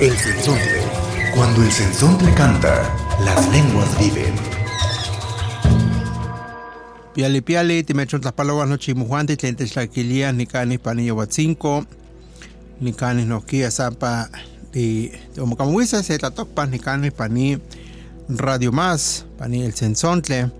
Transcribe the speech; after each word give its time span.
El 0.00 0.16
sensontle. 0.16 0.82
Cuando 1.36 1.62
el 1.62 1.70
sensontle 1.70 2.34
canta, 2.34 2.82
las 3.24 3.48
lenguas 3.52 3.96
viven. 3.98 4.34
Piali 7.14 7.40
piali, 7.40 7.84
timechon 7.84 8.20
tlapaloa 8.20 8.66
nochi 8.66 8.94
muhuanti, 8.94 9.36
tlen 9.36 9.54
techlaquilia, 9.56 10.32
nicani 10.32 10.78
panillo 10.78 11.14
huatzinco, 11.14 11.84
nicani 12.80 13.24
noquia 13.24 13.70
zampa, 13.70 14.28
di 14.72 15.12
omocamuisa, 15.38 16.02
se 16.02 16.18
tlatokpa, 16.18 16.66
nicani 16.66 17.12
pani 17.12 17.58
Radio 18.28 18.72
Más, 18.72 19.26
pani 19.38 19.62
el 19.62 19.74
sensontle, 19.74 20.50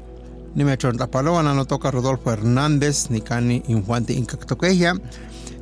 nimechon 0.55 0.97
tlapaloa, 0.97 1.42
nanotoca 1.42 1.91
Rodolfo 1.91 2.30
Hernández, 2.30 3.11
nicani 3.11 3.64
inhuanti 3.66 4.12
incactoqueja, 4.12 4.95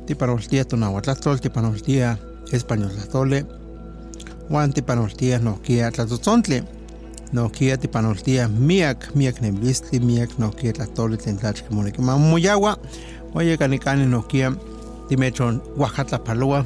tipanoltia 0.05 0.63
tonahuatlatlol, 0.65 1.41
tipanoltia 1.41 2.19
español 2.51 2.91
tlatole, 2.91 3.62
Juan 4.49 4.73
tipanoltia 4.73 5.39
noquia 5.39 5.91
tlatzotzontle, 5.91 6.63
noquia 7.31 7.77
tipanoltia 7.77 8.47
miak, 8.47 9.15
miak 9.15 9.41
nemblistli, 9.41 9.99
miak 9.99 10.37
noquia 10.37 10.73
tlatole 10.73 11.17
tlen 11.17 11.37
tlachque 11.37 11.71
moneki 11.71 12.01
mamoyawa, 12.01 12.77
oye 13.35 13.57
canicani 13.57 14.05
noquia 14.05 14.51
timechon 15.09 15.61
Oaxaca 15.77 16.19
paloa, 16.19 16.65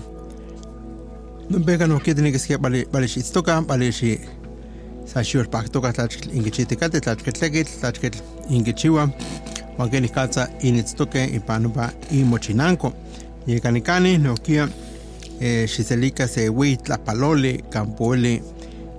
Nopeka 1.50 1.88
noquia 1.88 2.14
tiene 2.14 2.32
que 2.32 2.40
ser 2.40 2.60
vale 2.60 3.92
xi 3.92 4.20
saxior 5.06 5.50
pactoca 5.50 5.94
tlachque 5.94 6.30
ingichiticate, 6.34 7.00
tlachque 7.00 7.32
tlequitl, 7.32 7.72
tlachque 7.80 8.12
ingichiwa, 8.50 9.10
Juan 9.78 9.90
que 9.90 10.02
nicatza 10.02 10.50
initztoque 10.62 11.24
ipanupa 11.26 11.94
imochinanco, 12.12 12.94
y 13.46 13.60
canicani 13.62 14.18
noquia 14.18 14.68
eh, 15.40 15.66
xiselica 15.68 16.28
se 16.28 16.48
hui 16.48 16.78
tlapaloli, 16.78 17.64
campoli, 17.70 18.42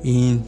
in 0.03 0.43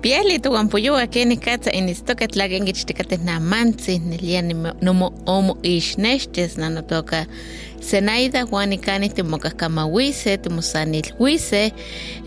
Piali 0.00 0.38
tuampoyoa 0.38 1.06
keni 1.06 1.36
katsa 1.36 1.70
inistoka 1.70 2.28
tlakengichtikate 2.28 3.16
namantzi 3.16 3.98
nelia 3.98 4.42
nomo 4.82 5.12
omo 5.26 5.58
ixnextes 5.62 6.56
nanotoka 6.58 7.26
Senaida 7.80 8.46
Juan 8.46 8.72
ikani 8.72 9.08
timokahkamauise 9.08 10.36
timosanilhuise 10.36 11.72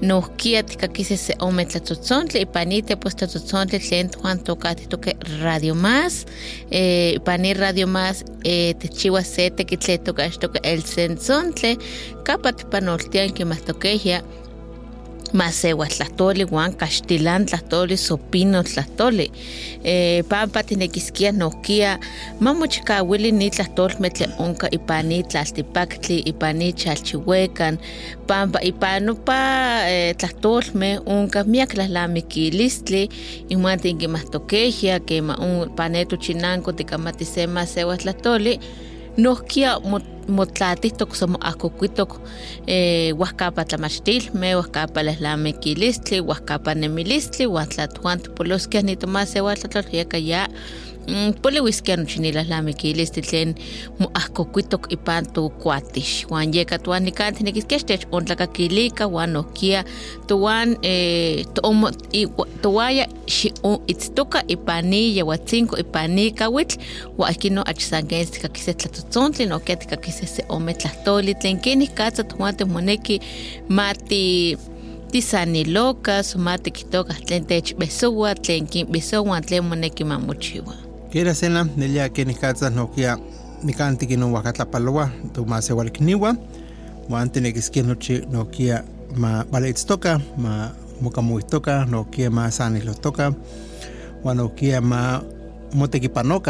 nohkia 0.01 0.63
tikakise 0.63 1.17
se 1.17 1.35
ome 1.39 1.65
tlatzotzontle 1.65 2.41
ipanite 2.41 2.95
pues 2.95 3.15
tlatzotzontle 3.15 3.79
tlen 3.79 4.09
Juan 4.21 4.39
tokatitoke 4.39 5.15
Radio 5.41 5.75
Más 5.75 6.25
eh, 6.71 7.19
Radio 7.59 7.87
Más 7.87 8.23
eh, 8.43 8.75
techiwa 8.75 9.23
se 9.23 9.49
tekitle 9.49 9.97
tokaxtoka 9.97 10.59
el 10.63 10.83
sensontle 10.83 11.77
kapa 12.23 12.53
tipanoltian 12.53 13.33
kimahtokeya 13.33 14.21
masewa 15.33 15.85
tlahtoli 15.85 16.45
wan 16.51 16.73
kaxtilan 16.75 17.45
tlahtoli 17.45 17.97
sopino 17.97 18.63
tlahtoli 18.63 19.31
eh, 19.83 20.23
pampa 20.29 20.63
tinekiskia 20.63 21.31
nohkia 21.31 21.99
mamochikawili 22.39 23.31
ni 23.31 23.49
tlahtolmeh 23.49 24.11
tle 24.11 24.27
onka 24.37 24.67
ipan 24.71 25.09
ni 25.09 25.23
tlaltipaktli 25.23 26.21
ipan 26.25 26.57
ni 26.57 26.73
chalchiuekan 26.73 27.79
pampa 28.27 28.59
ipan 28.61 29.05
nopa 29.05 29.37
eh, 29.87 30.15
tlahtolmeh 30.15 30.99
onka 31.05 31.43
miak 31.43 31.73
tlalamiquilistli 31.73 33.09
inuan 33.49 33.79
tinkimahtokehya 33.79 34.99
kema 34.99 35.37
panetochinanko 35.75 36.71
tikamati 36.71 37.25
se 37.25 37.47
masewa 37.47 37.97
tlahtoli 39.17 39.23
nohkia 39.23 39.79
motlatihtok 40.27 41.15
somo 41.15 41.37
ahkokuitok 41.41 42.21
eh, 42.67 43.13
huahkapa 43.15 43.65
tlamachtilmeh, 43.65 44.53
huahkapa 44.53 45.03
lehlamikilistli, 45.03 46.19
huahkapa 46.19 46.75
nemilistli, 46.75 47.47
uan 47.47 47.67
tlatuan 47.67 48.19
tipoloskia 48.19 48.81
nitomasewa 48.81 49.55
tlatlal 49.55 49.83
yeka 49.91 50.17
ya 50.17 50.47
poliuiskia 51.41 51.97
nochi 51.97 52.19
nilahlamikilistli 52.19 53.21
tlen 53.21 53.55
moahkokuitok 53.99 54.91
ipan 54.91 55.25
tokuatix 55.33 56.25
uan 56.31 56.53
yeka 56.53 56.79
tuan 56.79 57.03
nikan 57.03 57.35
tinekiskia 57.35 57.79
xtechontlakakilika 57.79 59.07
uan 59.07 59.33
nohkia 59.33 59.83
toan 60.27 60.77
eh, 60.81 61.45
toomo 61.53 61.91
towaya 62.61 63.07
xiitztoka 63.27 64.43
ipan 64.47 64.89
ni 64.89 65.17
yeuatzinco 65.17 65.77
ipan 65.77 66.15
ni 66.15 66.31
kawitl 66.31 66.77
uan 67.17 67.31
ihkin 67.31 67.55
no 67.55 67.63
achsanken 67.65 68.27
tikakise 68.27 68.73
tlatotzontli 68.73 69.45
nohkia 69.45 69.75
tikakise 69.75 70.25
se 70.25 70.45
ome 70.49 70.73
tlahtoli 70.73 71.35
tlen. 71.35 71.59
Kenih 71.59 71.93
katsa 71.93 72.23
toan 72.23 72.55
timoneki 72.55 73.19
mati 73.69 74.57
tisanilokas 75.11 76.35
mati 76.35 76.71
kitokah 76.71 77.19
tlen 77.25 77.45
techbesowa 77.45 78.35
tlen 78.35 78.67
kinbesowa 78.67 79.41
tlen 79.41 79.63
moneki 79.63 80.03
mamochiwa 80.03 80.92
Quiera 81.13 81.35
cena, 81.35 81.69
nelia 81.77 82.09
que 82.09 82.25
ni 82.25 82.33
katsa 82.33 82.71
nokia 82.71 83.19
nikanti 83.63 84.07
kino 84.07 84.31
wakatlapaloa, 84.33 85.11
tu 85.33 85.45
ma 85.45 85.61
se 85.61 85.73
walkniwa, 85.73 86.35
wan 87.09 87.29
tiene 87.29 87.53
que 87.53 87.61
skia 87.61 87.83
nochi 87.83 88.25
nokia 88.31 88.83
ma 89.15 89.43
baleitstoka, 89.43 90.19
ma 90.37 90.71
mukamuistoka, 91.01 91.85
nokia 91.85 92.31
ma 92.31 92.49
wan 94.23 94.37
nokia 94.37 94.81
ma 94.81 95.21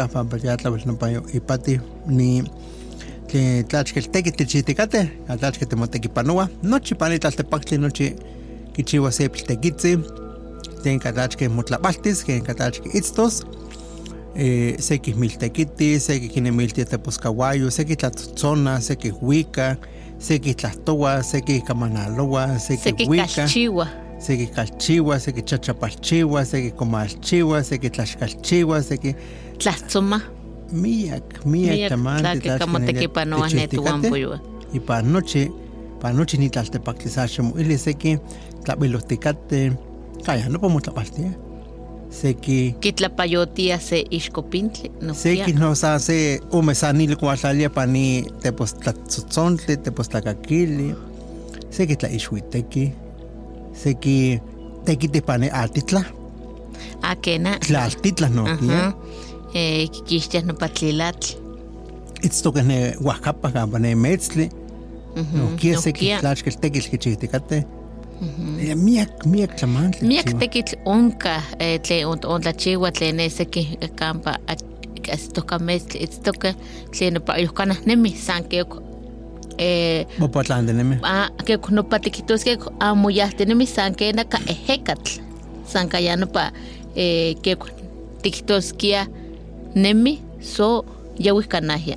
pa 0.08 0.24
payatla 0.24 0.70
no 0.86 0.96
ipati 1.34 1.80
ni 2.06 2.42
que 3.28 3.64
tlachkel 3.68 4.10
teki 4.10 4.32
tichitikate, 4.32 5.10
tlachkel 5.38 5.68
temotekipanoa, 5.68 6.48
nochi 6.62 6.94
pani 6.94 7.18
tlaltepaktli 7.18 7.78
nochi 7.78 8.16
kichiwa 8.72 9.12
sepl 9.12 9.44
tekitzi, 9.44 9.98
ten 10.82 10.98
katlachke 10.98 11.48
motlapaltis, 11.48 12.24
ken 12.24 12.42
katlachke 12.42 12.88
itztos, 12.94 13.42
eh, 13.42 13.44
seki 13.44 13.44
miltequiti, 13.44 13.52
seki 13.54 13.63
kinemiltia 13.63 13.63
teposcahuayo, 13.63 13.63
seki 13.63 13.63
tlatzotzona, 13.63 13.63
seki 13.63 13.63
huica, 13.63 13.63
seki 13.63 13.63
tlastoa, 13.63 13.63
seki 13.63 13.63
kamanaloa, 21.60 22.58
seki 22.58 22.82
seki 22.82 23.04
huica, 23.06 23.26
kalchiwa 23.26 23.88
seki 24.18 24.46
calchiwa, 24.46 25.20
seki 25.20 25.42
chachapalchiwa, 25.42 26.44
seki 26.44 26.70
comalchiwa, 26.70 27.64
seki 27.64 27.90
tlaxcalchiwa, 27.90 28.82
seki 28.82 29.14
tlatzoma 29.58 30.20
miak, 30.72 31.46
miak 31.46 31.88
tlaki 32.20 32.48
kamotekipanoa 32.58 33.48
netuanpoyoa 33.48 34.40
y 34.74 34.80
pa 34.80 35.02
noche, 35.02 35.50
pa 36.00 36.12
noche 36.12 36.36
ni 36.36 36.50
tlaltepactlisaxemo, 36.50 37.54
ili 37.58 37.78
seki 37.78 38.18
tlabilosticate, 38.64 39.72
kaya, 40.26 40.48
no 40.48 40.58
podemos 40.58 40.82
tlapaltia. 40.82 41.43
Seki 42.14 42.76
kitlapayotia 42.80 43.78
se 43.82 44.04
ixcopintli 44.10 44.90
Seki 45.12 45.52
no 45.58 45.74
sa 45.74 45.98
se 45.98 46.40
umesanil 46.52 47.16
kuatlalia 47.16 47.70
pani 47.70 48.24
tepostlatzotzontle, 48.42 49.76
tepostlacaquili, 49.76 50.94
seki 51.70 51.96
tlaixuiteki, 51.96 52.84
seki 53.82 54.40
tekiti 54.84 55.20
pani 55.20 55.50
altitla, 55.50 56.04
akena 57.02 57.58
tlaltitla 57.66 58.28
no 58.28 58.44
kia, 58.60 58.92
eh, 59.54 59.90
kikixtias 59.90 60.46
nopa 60.46 60.68
tlilatl 60.68 61.40
itztoke 62.24 62.62
ne 62.62 62.78
Oaxaca 63.04 63.50
kampa 63.52 63.78
ne 63.78 63.94
metzli, 63.94 64.48
no 65.16 65.50
kia 65.56 65.80
seki 65.80 66.06
nohkia. 66.06 66.20
tlachkel 66.22 66.60
tekil 66.60 66.88
kichihtikate, 66.90 67.64
Ja, 68.68 68.76
miak, 68.76 69.26
miak 69.26 69.56
tlamantli. 69.56 70.08
miak 70.08 70.24
kichiwa. 70.24 70.40
tekitl 70.40 70.74
onka 70.84 71.42
eh, 71.58 71.80
tlen 71.80 72.06
ont- 72.06 72.26
ontlachiua 72.26 72.90
tlen 72.92 73.16
ne 73.16 73.28
seki 73.30 73.78
kampa 73.96 74.38
itztoka 75.14 75.58
mestli 75.58 76.00
itztoka 76.02 76.54
tlen 76.90 77.14
nopa 77.14 77.36
yohkanah 77.38 77.76
nemi 77.86 78.10
san 78.16 78.44
keok 78.44 78.82
eh, 79.58 80.06
Mopatlantinemi. 80.18 80.96
ah, 81.02 81.28
keok 81.44 81.70
nopa 81.70 81.98
tikihtoskeh 81.98 82.58
amo 82.80 83.10
yahtinemi 83.10 83.66
san 83.66 83.94
kenaka 83.94 84.38
ehekatl 84.46 85.20
san 85.66 85.88
kaya 85.88 86.16
nopa 86.16 86.52
eh, 86.96 87.34
keok 87.42 87.68
tikihtoskia 88.22 89.06
nemi 89.74 90.22
so 90.40 90.84
yawihkanahya 91.18 91.96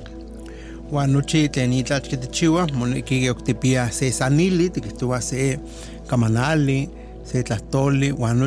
Juan 0.90 1.10
nochi 1.10 1.48
tenita 1.48 2.00
chitichiwa, 2.00 2.66
moneki 2.74 3.30
octipia 3.30 3.90
se 3.92 4.10
sanili, 4.12 4.70
tikitua 4.70 5.20
se 5.20 5.58
kamanali, 6.08 6.88
se 7.24 7.42
tlastoli, 7.42 8.10
Juan 8.10 8.38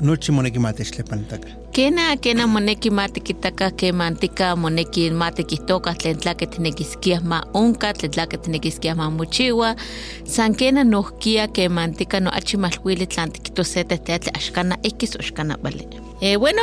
nochi, 0.00 0.32
moneki 0.32 0.58
matexlepantaka. 0.58 1.48
Kena 1.72 2.16
kena 2.16 2.46
moneki 2.46 2.90
mati 2.90 3.20
kitaka 3.20 3.70
ke 3.70 3.92
mantika 3.92 4.56
moneki 4.56 5.10
mati 5.10 5.44
kitoka 5.44 5.94
tlen 5.94 6.16
tlake 6.16 6.46
tinekiskia 6.46 7.20
ma 7.20 7.44
onka 7.52 7.92
tlen 7.92 8.10
tlake 8.10 8.36
tinekiskia 8.38 8.94
ma 8.96 9.10
mochiwa 9.10 9.76
san 10.24 10.54
kena 10.54 10.84
nohkia 10.84 11.48
ke 11.48 11.68
mantika 11.68 12.20
no 12.20 12.30
achi 12.30 12.56
malhuili 12.56 13.06
tlan 13.06 13.30
tikitosete 13.30 13.98
teatli 13.98 14.32
ashkana 14.34 14.78
x 14.82 15.16
ashkana 15.20 15.56
vale. 15.62 15.86
Eh, 16.22 16.36
bueno, 16.36 16.62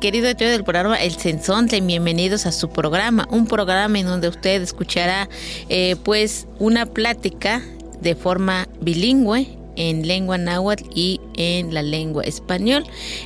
querido 0.00 0.28
yo 0.28 0.48
del 0.48 0.64
programa 0.64 0.96
El 0.96 1.12
Sensontle, 1.12 1.82
bienvenidos 1.82 2.46
a 2.46 2.52
su 2.52 2.70
programa, 2.70 3.28
un 3.30 3.46
programa 3.46 3.98
en 3.98 4.06
donde 4.06 4.28
usted 4.28 4.62
escuchará 4.62 5.28
eh, 5.68 5.96
pues 6.02 6.46
una 6.58 6.86
plática 6.86 7.60
de 8.00 8.14
forma 8.14 8.66
bilingüe 8.80 9.63
en 9.76 10.06
lengua 10.06 10.38
náhuatl 10.38 10.84
y 10.94 11.20
en 11.36 11.74
la 11.74 11.82
lengua 11.82 12.22
español, 12.24 12.84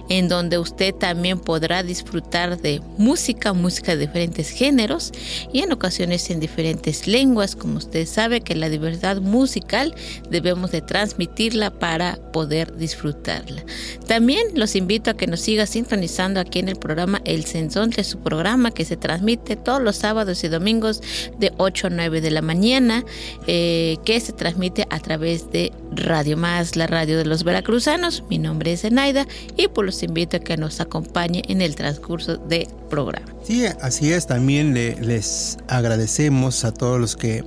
en 0.08 0.28
donde 0.28 0.58
usted 0.58 0.94
también 0.94 1.38
podrá 1.38 1.82
disfrutar 1.82 2.60
de 2.60 2.80
música, 2.96 3.52
música 3.52 3.94
de 3.94 4.06
diferentes 4.06 4.50
géneros 4.50 5.12
y 5.52 5.60
en 5.60 5.72
ocasiones 5.72 6.30
en 6.30 6.40
diferentes 6.40 7.06
lenguas, 7.06 7.54
como 7.54 7.78
usted 7.78 8.06
sabe 8.06 8.40
que 8.40 8.54
la 8.54 8.68
diversidad 8.68 9.20
musical 9.20 9.94
debemos 10.30 10.70
de 10.70 10.80
transmitirla 10.80 11.70
para 11.70 12.18
poder 12.32 12.76
disfrutarla. 12.76 13.62
También 14.06 14.46
los 14.54 14.74
invito 14.76 15.10
a 15.10 15.14
que 15.14 15.26
nos 15.26 15.40
siga 15.40 15.66
sintonizando 15.66 16.40
aquí 16.40 16.58
en 16.58 16.68
el 16.68 16.76
programa 16.76 17.20
El 17.24 17.44
Sensón 17.44 17.90
de 17.90 18.04
su 18.04 18.18
programa 18.18 18.70
que 18.70 18.84
se 18.84 18.96
transmite 18.96 19.56
todos 19.56 19.82
los 19.82 19.96
sábados 19.96 20.42
y 20.44 20.48
domingos 20.48 21.02
de 21.38 21.52
8 21.58 21.88
a 21.88 21.90
9 21.90 22.20
de 22.20 22.30
la 22.30 22.42
mañana, 22.42 23.04
eh, 23.46 23.96
que 24.04 24.20
se 24.20 24.32
transmite 24.32 24.86
a 24.90 24.98
través 25.00 25.50
de 25.50 25.72
Radio 25.92 26.36
Más, 26.38 26.76
la 26.76 26.86
radio 26.86 27.18
de 27.18 27.24
los 27.24 27.44
veracruzanos. 27.44 28.24
Mi 28.30 28.38
nombre 28.38 28.72
es 28.72 28.84
Enaida 28.84 29.26
y 29.56 29.68
pues 29.68 29.86
los 29.86 30.02
invito 30.02 30.38
a 30.38 30.40
que 30.40 30.56
nos 30.56 30.80
acompañe 30.80 31.42
en 31.48 31.60
el 31.60 31.74
transcurso 31.74 32.36
del 32.36 32.68
programa. 32.88 33.26
Sí, 33.44 33.66
así 33.80 34.12
es. 34.12 34.26
También 34.26 34.72
le, 34.72 34.94
les 35.00 35.58
agradecemos 35.68 36.64
a 36.64 36.72
todos 36.72 37.00
los 37.00 37.16
que 37.16 37.44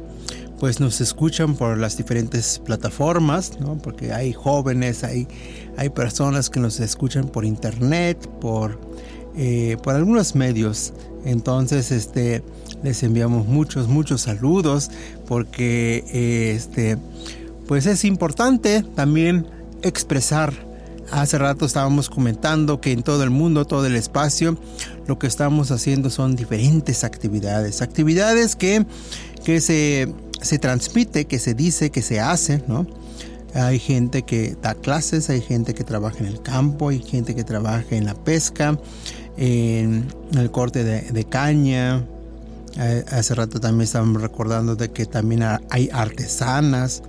pues 0.60 0.80
nos 0.80 1.02
escuchan 1.02 1.56
por 1.56 1.76
las 1.80 1.98
diferentes 1.98 2.60
plataformas, 2.60 3.60
¿no? 3.60 3.80
Porque 3.80 4.14
hay 4.14 4.32
jóvenes, 4.32 5.04
hay, 5.04 5.28
hay 5.76 5.90
personas 5.90 6.52
que 6.52 6.60
nos 6.60 6.80
escuchan 6.80 7.30
por 7.30 7.46
internet, 7.46 8.30
por, 8.40 8.80
eh, 9.36 9.78
por 9.82 9.96
algunos 9.96 10.36
medios. 10.36 10.94
Entonces, 11.26 11.92
este, 11.92 12.44
les 12.84 13.02
enviamos 13.02 13.48
muchos, 13.48 13.88
muchos 13.88 14.22
saludos 14.22 14.92
porque 15.28 16.04
eh, 16.14 16.54
este, 16.56 16.98
pues 17.72 17.86
es 17.86 18.04
importante 18.04 18.84
también 18.98 19.48
expresar. 19.82 20.52
Hace 21.10 21.38
rato 21.38 21.66
estábamos 21.66 22.10
comentando 22.10 22.82
que 22.82 22.92
en 22.92 23.02
todo 23.02 23.24
el 23.24 23.30
mundo, 23.30 23.64
todo 23.64 23.86
el 23.86 23.96
espacio, 23.96 24.58
lo 25.08 25.18
que 25.18 25.28
estamos 25.28 25.72
haciendo 25.72 26.10
son 26.10 26.36
diferentes 26.36 27.06
actividades. 27.06 27.82
Actividades 27.82 28.58
que, 28.58 28.86
que 29.46 29.62
se, 29.62 30.14
se 30.42 30.60
transmite, 30.60 31.28
que 31.28 31.40
se 31.40 31.54
dice, 31.54 31.92
que 31.92 32.02
se 32.02 32.20
hace, 32.20 32.62
¿no? 32.68 32.86
Hay 33.54 33.80
gente 33.80 34.24
que 34.24 34.58
da 34.62 34.76
clases, 34.76 35.30
hay 35.30 35.40
gente 35.40 35.74
que 35.74 35.86
trabaja 35.86 36.18
en 36.18 36.26
el 36.26 36.42
campo, 36.42 36.90
hay 36.90 37.02
gente 37.02 37.36
que 37.36 37.46
trabaja 37.46 37.96
en 37.96 38.04
la 38.04 38.16
pesca, 38.16 38.78
en 39.38 40.08
el 40.38 40.52
corte 40.52 40.84
de, 40.84 41.24
caña. 41.24 42.04
Hace 43.10 43.34
rato 43.34 43.62
también 43.62 43.84
estábamos 43.84 44.22
recordando 44.22 44.76
de 44.76 44.92
que 44.92 45.06
también 45.06 45.44
hay 45.70 45.90
artesanas, 45.94 47.02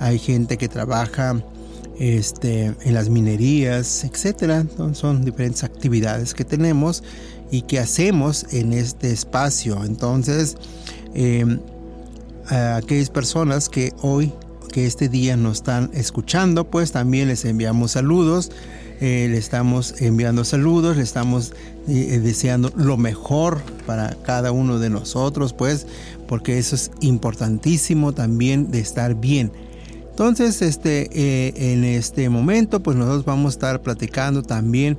hay 0.00 0.18
gente 0.18 0.56
que 0.56 0.68
trabaja 0.68 1.42
este, 1.98 2.74
en 2.82 2.94
las 2.94 3.08
minerías, 3.08 4.04
etcétera. 4.04 4.66
Son 4.92 5.24
diferentes 5.24 5.64
actividades 5.64 6.34
que 6.34 6.44
tenemos 6.44 7.02
y 7.50 7.62
que 7.62 7.78
hacemos 7.78 8.46
en 8.52 8.72
este 8.72 9.10
espacio. 9.10 9.84
Entonces, 9.84 10.56
eh, 11.14 11.58
a 12.48 12.76
aquellas 12.76 13.10
personas 13.10 13.68
que 13.68 13.92
hoy, 14.02 14.32
que 14.72 14.86
este 14.86 15.08
día 15.08 15.36
nos 15.36 15.58
están 15.58 15.90
escuchando, 15.94 16.70
pues 16.70 16.92
también 16.92 17.28
les 17.28 17.44
enviamos 17.44 17.92
saludos. 17.92 18.50
Eh, 19.00 19.28
le 19.30 19.36
estamos 19.36 20.00
enviando 20.00 20.42
saludos, 20.42 20.96
le 20.96 21.02
estamos 21.02 21.52
eh, 21.86 22.18
deseando 22.22 22.72
lo 22.76 22.96
mejor 22.96 23.60
para 23.84 24.16
cada 24.22 24.52
uno 24.52 24.78
de 24.78 24.88
nosotros, 24.88 25.52
pues, 25.52 25.86
porque 26.26 26.56
eso 26.56 26.76
es 26.76 26.90
importantísimo 27.00 28.14
también 28.14 28.70
de 28.70 28.80
estar 28.80 29.14
bien. 29.14 29.52
Entonces, 30.16 30.62
este, 30.62 31.10
eh, 31.12 31.72
en 31.74 31.84
este 31.84 32.30
momento, 32.30 32.82
pues 32.82 32.96
nosotros 32.96 33.26
vamos 33.26 33.52
a 33.52 33.56
estar 33.56 33.82
platicando 33.82 34.42
también 34.42 34.96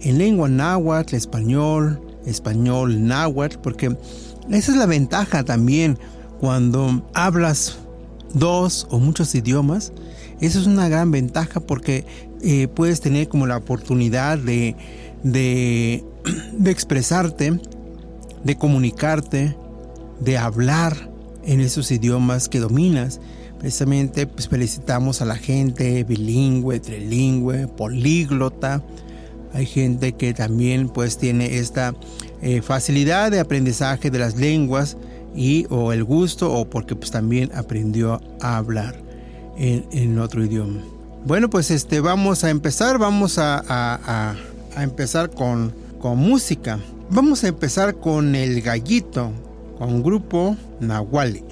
en 0.00 0.18
lengua 0.18 0.48
náhuatl, 0.48 1.14
español, 1.14 2.00
español 2.26 3.06
náhuatl, 3.06 3.58
porque 3.62 3.96
esa 4.50 4.72
es 4.72 4.76
la 4.76 4.86
ventaja 4.86 5.44
también 5.44 6.00
cuando 6.40 7.08
hablas 7.14 7.78
dos 8.34 8.88
o 8.90 8.98
muchos 8.98 9.36
idiomas. 9.36 9.92
Eso 10.40 10.58
es 10.58 10.66
una 10.66 10.88
gran 10.88 11.12
ventaja 11.12 11.60
porque 11.60 12.04
eh, 12.42 12.66
puedes 12.66 13.00
tener 13.00 13.28
como 13.28 13.46
la 13.46 13.58
oportunidad 13.58 14.36
de, 14.36 14.74
de, 15.22 16.04
de 16.58 16.70
expresarte, 16.72 17.60
de 18.42 18.58
comunicarte, 18.58 19.56
de 20.18 20.38
hablar 20.38 21.08
en 21.44 21.60
esos 21.60 21.92
idiomas 21.92 22.48
que 22.48 22.58
dominas. 22.58 23.20
Precisamente 23.58 24.26
pues, 24.26 24.48
felicitamos 24.48 25.22
a 25.22 25.24
la 25.24 25.36
gente 25.36 26.04
bilingüe, 26.04 26.80
trilingüe, 26.80 27.68
políglota. 27.68 28.82
Hay 29.52 29.66
gente 29.66 30.12
que 30.12 30.34
también 30.34 30.88
pues 30.88 31.18
tiene 31.18 31.56
esta 31.58 31.94
eh, 32.42 32.60
facilidad 32.60 33.30
de 33.30 33.40
aprendizaje 33.40 34.10
de 34.10 34.18
las 34.18 34.36
lenguas 34.36 34.96
y 35.34 35.66
o 35.70 35.92
el 35.92 36.04
gusto 36.04 36.52
o 36.52 36.68
porque 36.68 36.94
pues 36.94 37.10
también 37.10 37.50
aprendió 37.54 38.20
a 38.40 38.56
hablar 38.58 38.96
en, 39.56 39.86
en 39.92 40.18
otro 40.18 40.44
idioma. 40.44 40.80
Bueno 41.24 41.48
pues 41.48 41.70
este 41.70 42.00
vamos 42.00 42.44
a 42.44 42.50
empezar, 42.50 42.98
vamos 42.98 43.38
a, 43.38 43.62
a, 43.66 44.36
a, 44.76 44.82
empezar 44.82 45.30
con, 45.30 45.72
con 46.00 46.18
música. 46.18 46.78
Vamos 47.08 47.44
a 47.44 47.48
empezar 47.48 47.96
con 47.96 48.34
el 48.34 48.60
gallito, 48.60 49.32
con 49.78 50.02
grupo 50.02 50.56
Nahuali. 50.80 51.42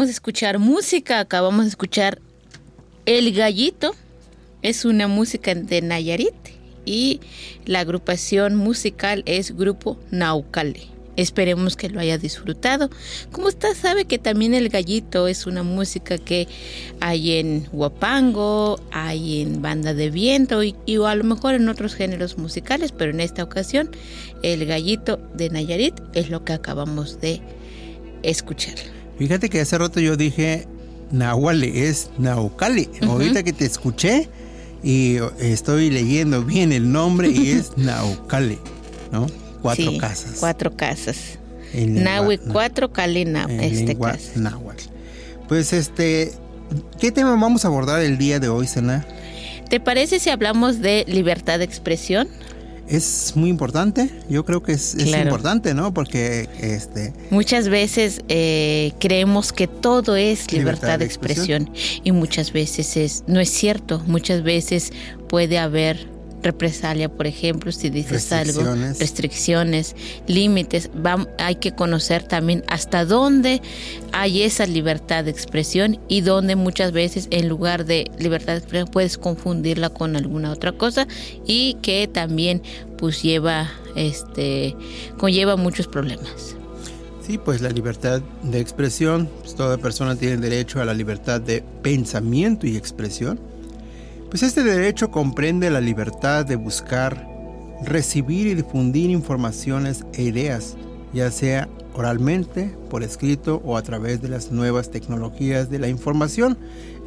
Acabamos 0.00 0.08
de 0.08 0.12
escuchar 0.12 0.58
música, 0.58 1.20
acabamos 1.20 1.64
de 1.66 1.68
escuchar 1.68 2.20
El 3.04 3.34
Gallito, 3.34 3.94
es 4.62 4.86
una 4.86 5.08
música 5.08 5.54
de 5.54 5.82
Nayarit 5.82 6.32
y 6.86 7.20
la 7.66 7.80
agrupación 7.80 8.56
musical 8.56 9.22
es 9.26 9.54
Grupo 9.54 9.98
Naucale. 10.10 10.86
Esperemos 11.16 11.76
que 11.76 11.90
lo 11.90 12.00
haya 12.00 12.16
disfrutado. 12.16 12.88
Como 13.30 13.48
usted 13.48 13.74
sabe 13.74 14.06
que 14.06 14.18
también 14.18 14.54
el 14.54 14.70
gallito 14.70 15.28
es 15.28 15.46
una 15.46 15.62
música 15.62 16.16
que 16.16 16.48
hay 17.00 17.32
en 17.32 17.68
huapango, 17.70 18.80
hay 18.92 19.42
en 19.42 19.60
banda 19.60 19.92
de 19.92 20.08
viento 20.08 20.62
y, 20.62 20.74
y 20.86 20.96
a 20.96 21.14
lo 21.14 21.24
mejor 21.24 21.52
en 21.56 21.68
otros 21.68 21.94
géneros 21.94 22.38
musicales, 22.38 22.92
pero 22.92 23.10
en 23.10 23.20
esta 23.20 23.42
ocasión 23.42 23.90
el 24.42 24.64
gallito 24.64 25.18
de 25.34 25.50
Nayarit 25.50 26.00
es 26.14 26.30
lo 26.30 26.42
que 26.42 26.54
acabamos 26.54 27.20
de 27.20 27.42
escuchar. 28.22 28.76
Fíjate 29.20 29.50
que 29.50 29.60
hace 29.60 29.76
rato 29.76 30.00
yo 30.00 30.16
dije 30.16 30.66
Nahuale, 31.12 31.88
es 31.90 32.08
Naucali. 32.16 32.88
Ahorita 33.02 33.42
que 33.42 33.52
te 33.52 33.66
escuché 33.66 34.30
y 34.82 35.18
estoy 35.38 35.90
leyendo 35.90 36.42
bien 36.42 36.72
el 36.72 36.90
nombre 36.90 37.28
y 37.28 37.50
es 37.50 37.72
Naucali, 37.76 38.58
¿no? 39.12 39.26
Cuatro 39.60 39.90
Sí, 39.90 39.98
casas. 39.98 40.36
Cuatro 40.40 40.74
casas. 40.74 41.18
Nahue 41.74 42.38
cuatro, 42.38 42.90
Cali 42.94 43.26
na- 43.26 43.44
en 43.44 43.60
este. 43.60 43.94
Pues 45.48 45.74
este, 45.74 46.32
¿qué 46.98 47.12
tema 47.12 47.32
vamos 47.36 47.66
a 47.66 47.68
abordar 47.68 48.00
el 48.00 48.16
día 48.16 48.40
de 48.40 48.48
hoy, 48.48 48.66
Sena? 48.66 49.06
¿Te 49.68 49.80
parece 49.80 50.18
si 50.18 50.30
hablamos 50.30 50.80
de 50.80 51.04
libertad 51.06 51.58
de 51.58 51.66
expresión? 51.66 52.26
Es 52.90 53.34
muy 53.36 53.50
importante, 53.50 54.10
yo 54.28 54.44
creo 54.44 54.62
que 54.64 54.72
es, 54.72 54.96
importante, 54.96 55.74
¿no? 55.74 55.94
Porque 55.94 56.48
este, 56.60 57.12
Muchas 57.30 57.68
veces 57.68 58.22
eh, 58.28 58.92
creemos 58.98 59.52
que 59.52 59.68
todo 59.68 60.16
es 60.16 60.50
libertad, 60.52 60.58
Libertad 60.58 60.92
de 60.92 60.98
de 60.98 61.04
expresión, 61.04 61.70
y 62.02 62.10
muchas 62.10 62.52
veces 62.52 62.96
es 62.96 63.24
no 63.28 63.38
es 63.38 63.50
cierto. 63.50 64.02
Muchas 64.06 64.42
veces 64.42 64.92
puede 65.28 65.58
haber 65.58 66.08
represalia, 66.42 67.08
por 67.08 67.26
ejemplo, 67.26 67.72
si 67.72 67.90
dices 67.90 68.32
algo, 68.32 68.62
Restricciones. 68.98 69.94
límites. 70.26 70.90
Hay 71.38 71.56
que 71.56 71.72
conocer 71.72 72.22
también 72.22 72.64
hasta 72.68 73.04
dónde 73.04 73.60
hay 74.12 74.42
esa 74.42 74.66
libertad 74.66 75.24
de 75.24 75.30
expresión 75.30 75.98
y 76.08 76.22
dónde 76.22 76.56
muchas 76.56 76.92
veces 76.92 77.28
en 77.30 77.48
lugar 77.48 77.84
de 77.84 78.10
libertad 78.18 78.54
de 78.54 78.58
expresión 78.58 78.88
puedes 78.88 79.18
confundirla 79.18 79.90
con 79.90 80.16
alguna 80.16 80.50
otra 80.52 80.72
cosa 80.72 81.06
y 81.46 81.74
que 81.82 82.08
también 82.08 82.62
pues 82.96 83.22
lleva 83.22 83.70
este 83.96 84.76
conlleva 85.18 85.56
muchos 85.56 85.86
problemas. 85.86 86.56
sí, 87.26 87.38
pues 87.38 87.60
la 87.60 87.70
libertad 87.70 88.22
de 88.42 88.60
expresión, 88.60 89.28
pues 89.40 89.54
toda 89.54 89.78
persona 89.78 90.16
tiene 90.16 90.36
derecho 90.38 90.80
a 90.80 90.84
la 90.84 90.94
libertad 90.94 91.40
de 91.40 91.62
pensamiento 91.82 92.66
y 92.66 92.76
expresión. 92.76 93.40
Pues 94.30 94.44
este 94.44 94.62
derecho 94.62 95.10
comprende 95.10 95.70
la 95.70 95.80
libertad 95.80 96.46
de 96.46 96.54
buscar, 96.54 97.28
recibir 97.82 98.46
y 98.46 98.54
difundir 98.54 99.10
informaciones 99.10 100.04
e 100.12 100.22
ideas, 100.22 100.76
ya 101.12 101.32
sea 101.32 101.68
oralmente, 101.94 102.72
por 102.88 103.02
escrito 103.02 103.60
o 103.64 103.76
a 103.76 103.82
través 103.82 104.22
de 104.22 104.28
las 104.28 104.52
nuevas 104.52 104.92
tecnologías 104.92 105.68
de 105.68 105.80
la 105.80 105.88
información, 105.88 106.56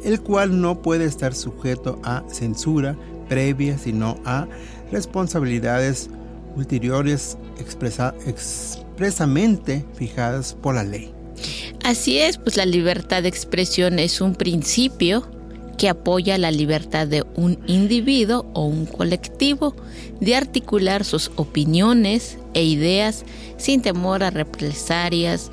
el 0.04 0.20
cual 0.20 0.60
no 0.60 0.82
puede 0.82 1.06
estar 1.06 1.34
sujeto 1.34 1.98
a 2.04 2.22
censura 2.30 2.94
previa, 3.26 3.78
sino 3.78 4.20
a 4.26 4.46
responsabilidades 4.92 6.10
ulteriores 6.56 7.38
expresa- 7.58 8.14
expresamente 8.26 9.86
fijadas 9.94 10.54
por 10.60 10.74
la 10.74 10.84
ley. 10.84 11.14
Así 11.82 12.18
es, 12.18 12.36
pues 12.36 12.58
la 12.58 12.66
libertad 12.66 13.22
de 13.22 13.28
expresión 13.28 13.98
es 13.98 14.20
un 14.20 14.34
principio 14.34 15.26
que 15.76 15.88
apoya 15.88 16.38
la 16.38 16.50
libertad 16.50 17.06
de 17.06 17.24
un 17.36 17.58
individuo 17.66 18.46
o 18.54 18.64
un 18.64 18.86
colectivo 18.86 19.74
de 20.20 20.36
articular 20.36 21.04
sus 21.04 21.30
opiniones 21.36 22.38
e 22.54 22.64
ideas 22.64 23.24
sin 23.56 23.82
temor 23.82 24.22
a 24.22 24.30
represalias 24.30 25.50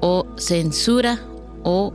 o 0.00 0.26
censura 0.36 1.20
o 1.64 1.92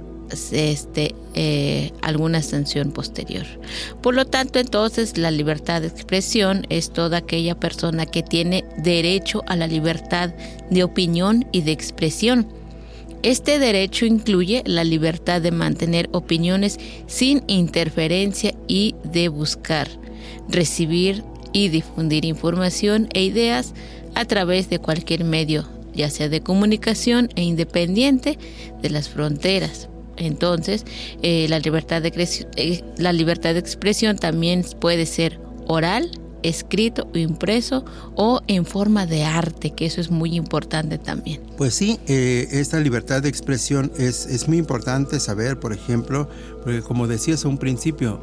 este, 0.51 1.15
eh, 1.35 1.91
alguna 2.01 2.41
sanción 2.41 2.91
posterior. 2.91 3.45
Por 4.01 4.15
lo 4.15 4.25
tanto, 4.25 4.59
entonces 4.59 5.17
la 5.17 5.31
libertad 5.31 5.81
de 5.81 5.87
expresión 5.87 6.65
es 6.69 6.91
toda 6.91 7.19
aquella 7.19 7.55
persona 7.55 8.05
que 8.05 8.23
tiene 8.23 8.65
derecho 8.77 9.43
a 9.47 9.55
la 9.55 9.67
libertad 9.67 10.33
de 10.69 10.83
opinión 10.83 11.45
y 11.51 11.61
de 11.61 11.71
expresión. 11.71 12.47
Este 13.27 13.59
derecho 13.59 14.05
incluye 14.05 14.63
la 14.65 14.85
libertad 14.85 15.41
de 15.41 15.51
mantener 15.51 16.07
opiniones 16.13 16.79
sin 17.07 17.43
interferencia 17.47 18.53
y 18.69 18.95
de 19.03 19.27
buscar, 19.27 19.89
recibir 20.47 21.25
y 21.51 21.67
difundir 21.67 22.23
información 22.23 23.09
e 23.13 23.25
ideas 23.25 23.73
a 24.15 24.23
través 24.23 24.69
de 24.69 24.79
cualquier 24.79 25.25
medio, 25.25 25.67
ya 25.93 26.09
sea 26.09 26.29
de 26.29 26.39
comunicación 26.39 27.27
e 27.35 27.43
independiente 27.43 28.39
de 28.81 28.89
las 28.91 29.09
fronteras. 29.09 29.89
Entonces, 30.15 30.85
eh, 31.21 31.47
la, 31.49 31.59
libertad 31.59 32.01
de, 32.01 32.13
eh, 32.55 32.81
la 32.95 33.11
libertad 33.11 33.55
de 33.55 33.59
expresión 33.59 34.17
también 34.17 34.63
puede 34.79 35.05
ser 35.05 35.37
oral, 35.67 36.11
escrito 36.47 37.07
o 37.13 37.17
impreso 37.17 37.83
o 38.15 38.41
en 38.47 38.65
forma 38.65 39.05
de 39.05 39.25
arte, 39.25 39.71
que 39.71 39.85
eso 39.85 40.01
es 40.01 40.09
muy 40.09 40.35
importante 40.35 40.97
también. 40.97 41.41
Pues 41.57 41.73
sí, 41.73 41.99
eh, 42.07 42.47
esta 42.51 42.79
libertad 42.79 43.21
de 43.21 43.29
expresión 43.29 43.91
es, 43.97 44.25
es 44.25 44.47
muy 44.47 44.57
importante 44.57 45.19
saber, 45.19 45.59
por 45.59 45.73
ejemplo, 45.73 46.29
porque 46.63 46.81
como 46.81 47.07
decías 47.07 47.45
a 47.45 47.47
un 47.47 47.57
principio, 47.57 48.19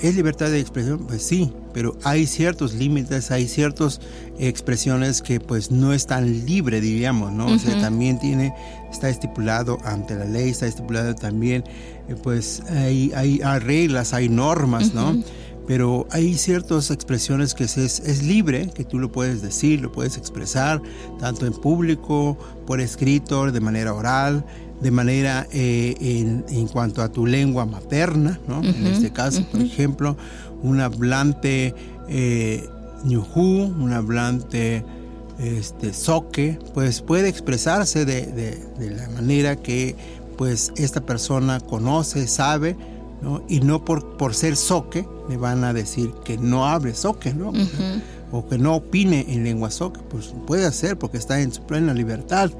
¿es 0.00 0.14
libertad 0.16 0.50
de 0.50 0.60
expresión? 0.60 1.06
Pues 1.06 1.22
sí, 1.22 1.52
pero 1.72 1.96
hay 2.04 2.26
ciertos 2.26 2.74
límites, 2.74 3.30
hay 3.30 3.48
ciertas 3.48 4.00
expresiones 4.38 5.22
que 5.22 5.40
pues 5.40 5.70
no 5.70 5.92
es 5.92 6.06
tan 6.06 6.46
libre, 6.46 6.80
diríamos, 6.80 7.32
¿no? 7.32 7.46
O 7.46 7.58
sea, 7.58 7.80
también 7.80 8.18
tiene, 8.18 8.54
está 8.90 9.08
estipulado 9.08 9.78
ante 9.84 10.14
la 10.14 10.24
ley, 10.24 10.50
está 10.50 10.66
estipulado 10.66 11.14
también, 11.14 11.64
eh, 12.08 12.16
pues 12.22 12.62
hay, 12.68 13.12
hay, 13.14 13.40
hay 13.42 13.58
reglas, 13.60 14.12
hay 14.12 14.28
normas, 14.28 14.92
¿no? 14.94 15.16
Pero 15.66 16.06
hay 16.10 16.34
ciertas 16.34 16.90
expresiones 16.90 17.54
que 17.54 17.64
es, 17.64 17.76
es 17.76 18.22
libre, 18.22 18.70
que 18.74 18.84
tú 18.84 18.98
lo 18.98 19.10
puedes 19.10 19.40
decir, 19.42 19.80
lo 19.80 19.90
puedes 19.90 20.16
expresar, 20.16 20.82
tanto 21.18 21.46
en 21.46 21.52
público, 21.52 22.36
por 22.66 22.80
escrito, 22.80 23.50
de 23.50 23.60
manera 23.60 23.94
oral, 23.94 24.44
de 24.80 24.90
manera 24.90 25.46
eh, 25.52 25.94
en, 26.00 26.44
en, 26.48 26.68
cuanto 26.68 27.00
a 27.02 27.10
tu 27.10 27.26
lengua 27.26 27.64
materna, 27.64 28.38
¿no? 28.46 28.58
Uh 28.58 28.62
-huh, 28.62 28.76
en 28.76 28.86
este 28.88 29.10
caso, 29.12 29.40
uh 29.40 29.44
-huh. 29.44 29.50
por 29.50 29.60
ejemplo, 29.62 30.16
un 30.62 30.80
hablante 30.80 31.74
eh, 32.08 32.68
ñujú, 33.04 33.72
un 33.80 33.92
hablante 33.92 34.84
este, 35.38 35.92
soque, 35.92 36.58
pues 36.74 37.00
puede 37.00 37.28
expresarse 37.28 38.04
de, 38.04 38.26
de, 38.26 38.58
de 38.78 38.90
la 38.90 39.08
manera 39.10 39.56
que 39.56 39.96
pues 40.36 40.72
esta 40.76 41.00
persona 41.00 41.60
conoce, 41.60 42.26
sabe, 42.26 42.76
¿no? 43.24 43.42
Y 43.48 43.60
no 43.60 43.84
por, 43.84 44.16
por 44.16 44.34
ser 44.34 44.54
soque 44.56 45.08
le 45.28 45.36
van 45.36 45.64
a 45.64 45.72
decir 45.72 46.12
que 46.24 46.36
no 46.36 46.66
hable 46.66 46.94
soque, 46.94 47.32
¿no? 47.32 47.48
Uh 47.48 47.54
-huh. 47.54 48.02
O 48.30 48.46
que 48.48 48.58
no 48.58 48.76
opine 48.76 49.24
en 49.28 49.44
lengua 49.44 49.70
soque. 49.70 50.00
Pues 50.08 50.34
puede 50.46 50.66
hacer 50.66 50.98
porque 50.98 51.16
está 51.16 51.40
en 51.40 51.52
su 51.52 51.62
plena 51.62 51.94
libertad 51.94 52.50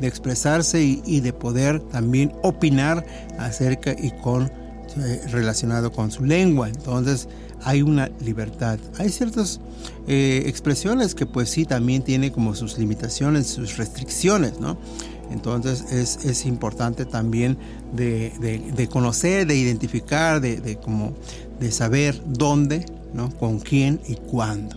de 0.00 0.06
expresarse 0.06 0.82
y, 0.82 1.02
y 1.04 1.20
de 1.20 1.32
poder 1.32 1.80
también 1.80 2.32
opinar 2.42 3.04
acerca 3.38 3.92
y 3.92 4.10
con 4.22 4.50
eh, 4.96 5.20
relacionado 5.30 5.90
con 5.90 6.10
su 6.10 6.24
lengua. 6.24 6.68
Entonces 6.68 7.28
hay 7.64 7.82
una 7.82 8.10
libertad. 8.20 8.78
Hay 8.98 9.08
ciertas 9.08 9.60
eh, 10.06 10.44
expresiones 10.46 11.14
que 11.14 11.26
pues 11.26 11.50
sí 11.50 11.64
también 11.64 12.02
tiene 12.02 12.30
como 12.30 12.54
sus 12.54 12.78
limitaciones, 12.78 13.48
sus 13.48 13.76
restricciones, 13.76 14.60
¿no? 14.60 14.78
Entonces 15.34 15.92
es, 15.92 16.24
es 16.24 16.46
importante 16.46 17.04
también 17.04 17.58
de, 17.92 18.32
de, 18.74 18.88
conocer, 18.88 19.48
de 19.48 19.56
identificar, 19.56 20.40
de, 20.40 20.60
de, 20.60 20.76
como, 20.76 21.12
de 21.58 21.72
saber 21.72 22.22
dónde, 22.24 22.86
¿no? 23.12 23.30
con 23.36 23.58
quién 23.58 24.00
y 24.06 24.14
cuándo. 24.14 24.76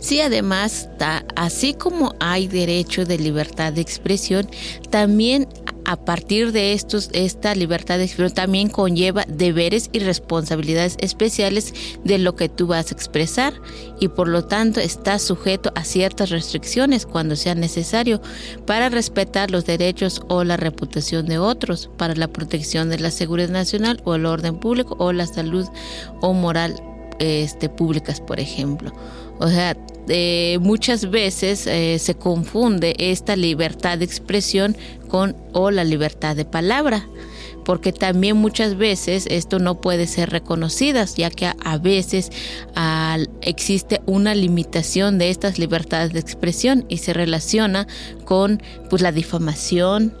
Sí, 0.00 0.20
además, 0.20 0.88
así 1.36 1.74
como 1.74 2.14
hay 2.18 2.48
derecho 2.48 3.04
de 3.04 3.18
libertad 3.18 3.72
de 3.72 3.80
expresión, 3.80 4.48
también 4.90 5.46
a 5.88 5.96
partir 5.96 6.52
de 6.52 6.74
estos, 6.74 7.08
esta 7.14 7.54
libertad 7.54 7.96
de 7.96 8.04
expresión 8.04 8.34
también 8.34 8.68
conlleva 8.68 9.24
deberes 9.26 9.88
y 9.90 10.00
responsabilidades 10.00 10.98
especiales 11.00 11.72
de 12.04 12.18
lo 12.18 12.36
que 12.36 12.50
tú 12.50 12.66
vas 12.66 12.92
a 12.92 12.94
expresar 12.94 13.54
y 13.98 14.08
por 14.08 14.28
lo 14.28 14.44
tanto 14.44 14.80
está 14.80 15.18
sujeto 15.18 15.72
a 15.76 15.84
ciertas 15.84 16.28
restricciones 16.28 17.06
cuando 17.06 17.36
sea 17.36 17.54
necesario 17.54 18.20
para 18.66 18.90
respetar 18.90 19.50
los 19.50 19.64
derechos 19.64 20.20
o 20.28 20.44
la 20.44 20.58
reputación 20.58 21.24
de 21.24 21.38
otros, 21.38 21.88
para 21.96 22.14
la 22.14 22.28
protección 22.28 22.90
de 22.90 22.98
la 22.98 23.10
seguridad 23.10 23.48
nacional 23.48 24.02
o 24.04 24.14
el 24.14 24.26
orden 24.26 24.58
público 24.58 24.94
o 24.98 25.14
la 25.14 25.26
salud 25.26 25.66
o 26.20 26.34
moral 26.34 26.74
este, 27.18 27.70
públicas, 27.70 28.20
por 28.20 28.40
ejemplo. 28.40 28.92
O 29.40 29.48
sea, 29.48 29.74
eh, 30.08 30.58
muchas 30.60 31.10
veces 31.10 31.66
eh, 31.66 31.98
se 31.98 32.14
confunde 32.14 32.94
esta 32.98 33.36
libertad 33.36 33.98
de 33.98 34.04
expresión 34.04 34.76
con 35.08 35.36
o 35.52 35.70
la 35.70 35.84
libertad 35.84 36.36
de 36.36 36.44
palabra 36.44 37.06
porque 37.68 37.92
también 37.92 38.38
muchas 38.38 38.78
veces 38.78 39.26
esto 39.28 39.58
no 39.58 39.78
puede 39.82 40.06
ser 40.06 40.30
reconocido, 40.30 41.04
ya 41.18 41.28
que 41.28 41.52
a, 41.62 41.76
veces 41.76 42.30
existe 43.42 44.00
una 44.06 44.34
limitación 44.34 45.18
de 45.18 45.28
estas 45.28 45.58
libertades 45.58 46.14
de 46.14 46.18
expresión 46.18 46.86
y 46.88 46.96
se 46.96 47.12
relaciona 47.12 47.86
con 48.24 48.62
pues, 48.88 49.02
la 49.02 49.12
difamación, 49.12 50.14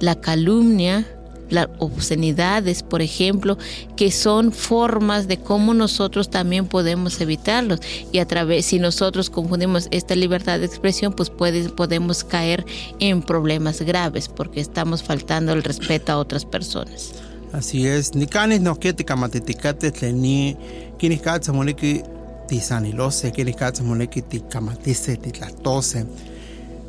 la 0.00 0.20
calumnia, 0.20 1.06
las 1.52 1.68
obscenidades, 1.78 2.82
por 2.82 3.02
ejemplo, 3.02 3.58
que 3.94 4.10
son 4.10 4.52
formas 4.52 5.28
de 5.28 5.38
cómo 5.38 5.74
nosotros 5.74 6.30
también 6.30 6.66
podemos 6.66 7.20
evitarlos. 7.20 7.80
Y 8.10 8.18
a 8.18 8.26
través, 8.26 8.66
si 8.66 8.78
nosotros 8.78 9.30
confundimos 9.30 9.88
esta 9.90 10.14
libertad 10.14 10.58
de 10.58 10.66
expresión, 10.66 11.12
pues 11.12 11.30
podemos 11.30 12.24
caer 12.24 12.64
en 12.98 13.22
problemas 13.22 13.82
graves 13.82 14.28
porque 14.28 14.60
estamos 14.60 15.02
faltando 15.02 15.52
el 15.52 15.62
respeto 15.62 16.12
a 16.12 16.18
otras 16.18 16.44
personas. 16.44 17.12
Así 17.52 17.86
es, 17.86 18.14
ni 18.14 18.26
canes 18.26 18.62
no 18.62 18.76
quiere 18.76 19.04
camatiticate 19.04 19.92
ni 20.12 20.56
quienes 20.98 21.20
cazan 21.20 21.54
moneki 21.54 22.02
tisanilose, 22.48 23.30
quienes 23.30 23.56
cazan 23.56 23.86
moneki 23.86 24.22
ticamatise, 24.22 25.18
titlatose. 25.18 26.06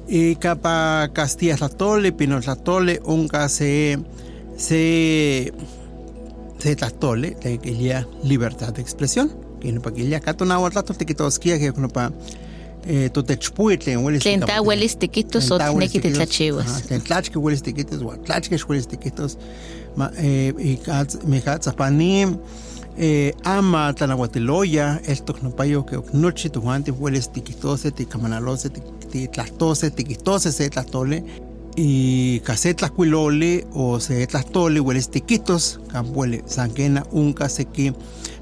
Y 0.08 0.36
capa 0.38 1.10
Castilla 1.14 1.58
Tlatole, 1.58 2.14
Pino 2.14 2.40
Tlatole, 2.40 3.02
unca 3.04 3.50
se 3.50 4.00
se 4.58 5.54
se 6.60 6.76
tlatole 6.76 7.36
la 7.44 8.08
libertad 8.24 8.74
de 8.74 8.82
expresión. 8.82 9.32
Que 9.60 9.72
no 9.72 9.82
para 9.82 9.96
que 9.96 10.08
ya 10.08 10.20
cato 10.20 10.46
na 10.46 10.58
rato 10.70 10.94
te 10.94 11.06
quitos 11.06 11.40
que 11.40 11.58
que 11.58 11.72
no 11.78 11.88
para 11.88 12.12
eh 12.86 13.10
hueles 14.04 14.24
hueles 14.62 14.98
te 14.98 15.08
quitos 15.08 15.50
o 15.52 15.58
tiene 15.58 15.90
que 15.90 16.00
te 16.02 16.12
tlachiwas 16.12 16.84
tlen 16.84 17.02
tlach 17.02 17.30
que 17.30 17.38
hueles 17.38 17.64
o 17.64 18.68
hueles 18.68 18.88
eh 20.18 20.54
eh 22.98 23.34
ama 23.44 23.94
tlanahuatiloya 23.94 25.02
esto 25.06 25.36
no 25.42 25.50
payo 25.56 25.86
que 25.86 25.98
hueles 26.92 27.32
te 27.32 27.42
quitos 27.42 27.82
te 27.82 28.06
camanalose 28.06 28.70
te 28.70 29.28
tlatose 29.30 29.90
te 29.90 30.04
quitos 30.04 30.44
se 30.44 30.70
tlatole 30.70 31.24
y 31.76 32.42
cuilole 32.96 33.66
o 33.74 34.00
se 34.00 34.28
tlastole 34.28 34.80
hueles 34.80 35.10
tiquitos 35.10 35.80
campuele 35.92 36.44
sanquena 36.46 37.04
unca 37.12 37.50
se 37.50 37.66
que 37.66 37.94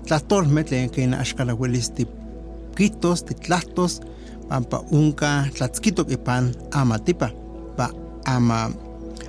tlastorme 0.05 0.63
tlen 0.63 0.89
que 0.89 1.05
ashkala 1.05 1.53
hueles 1.53 1.93
tiquitos 1.93 3.25
titlastos 3.25 4.01
pampa 4.49 4.81
unca 4.91 5.49
tlatzquito 5.55 6.05
que 6.05 6.17
pan 6.17 6.55
ama 6.71 6.99
tipa 6.99 7.31
pa 7.77 7.91
ama 8.25 8.71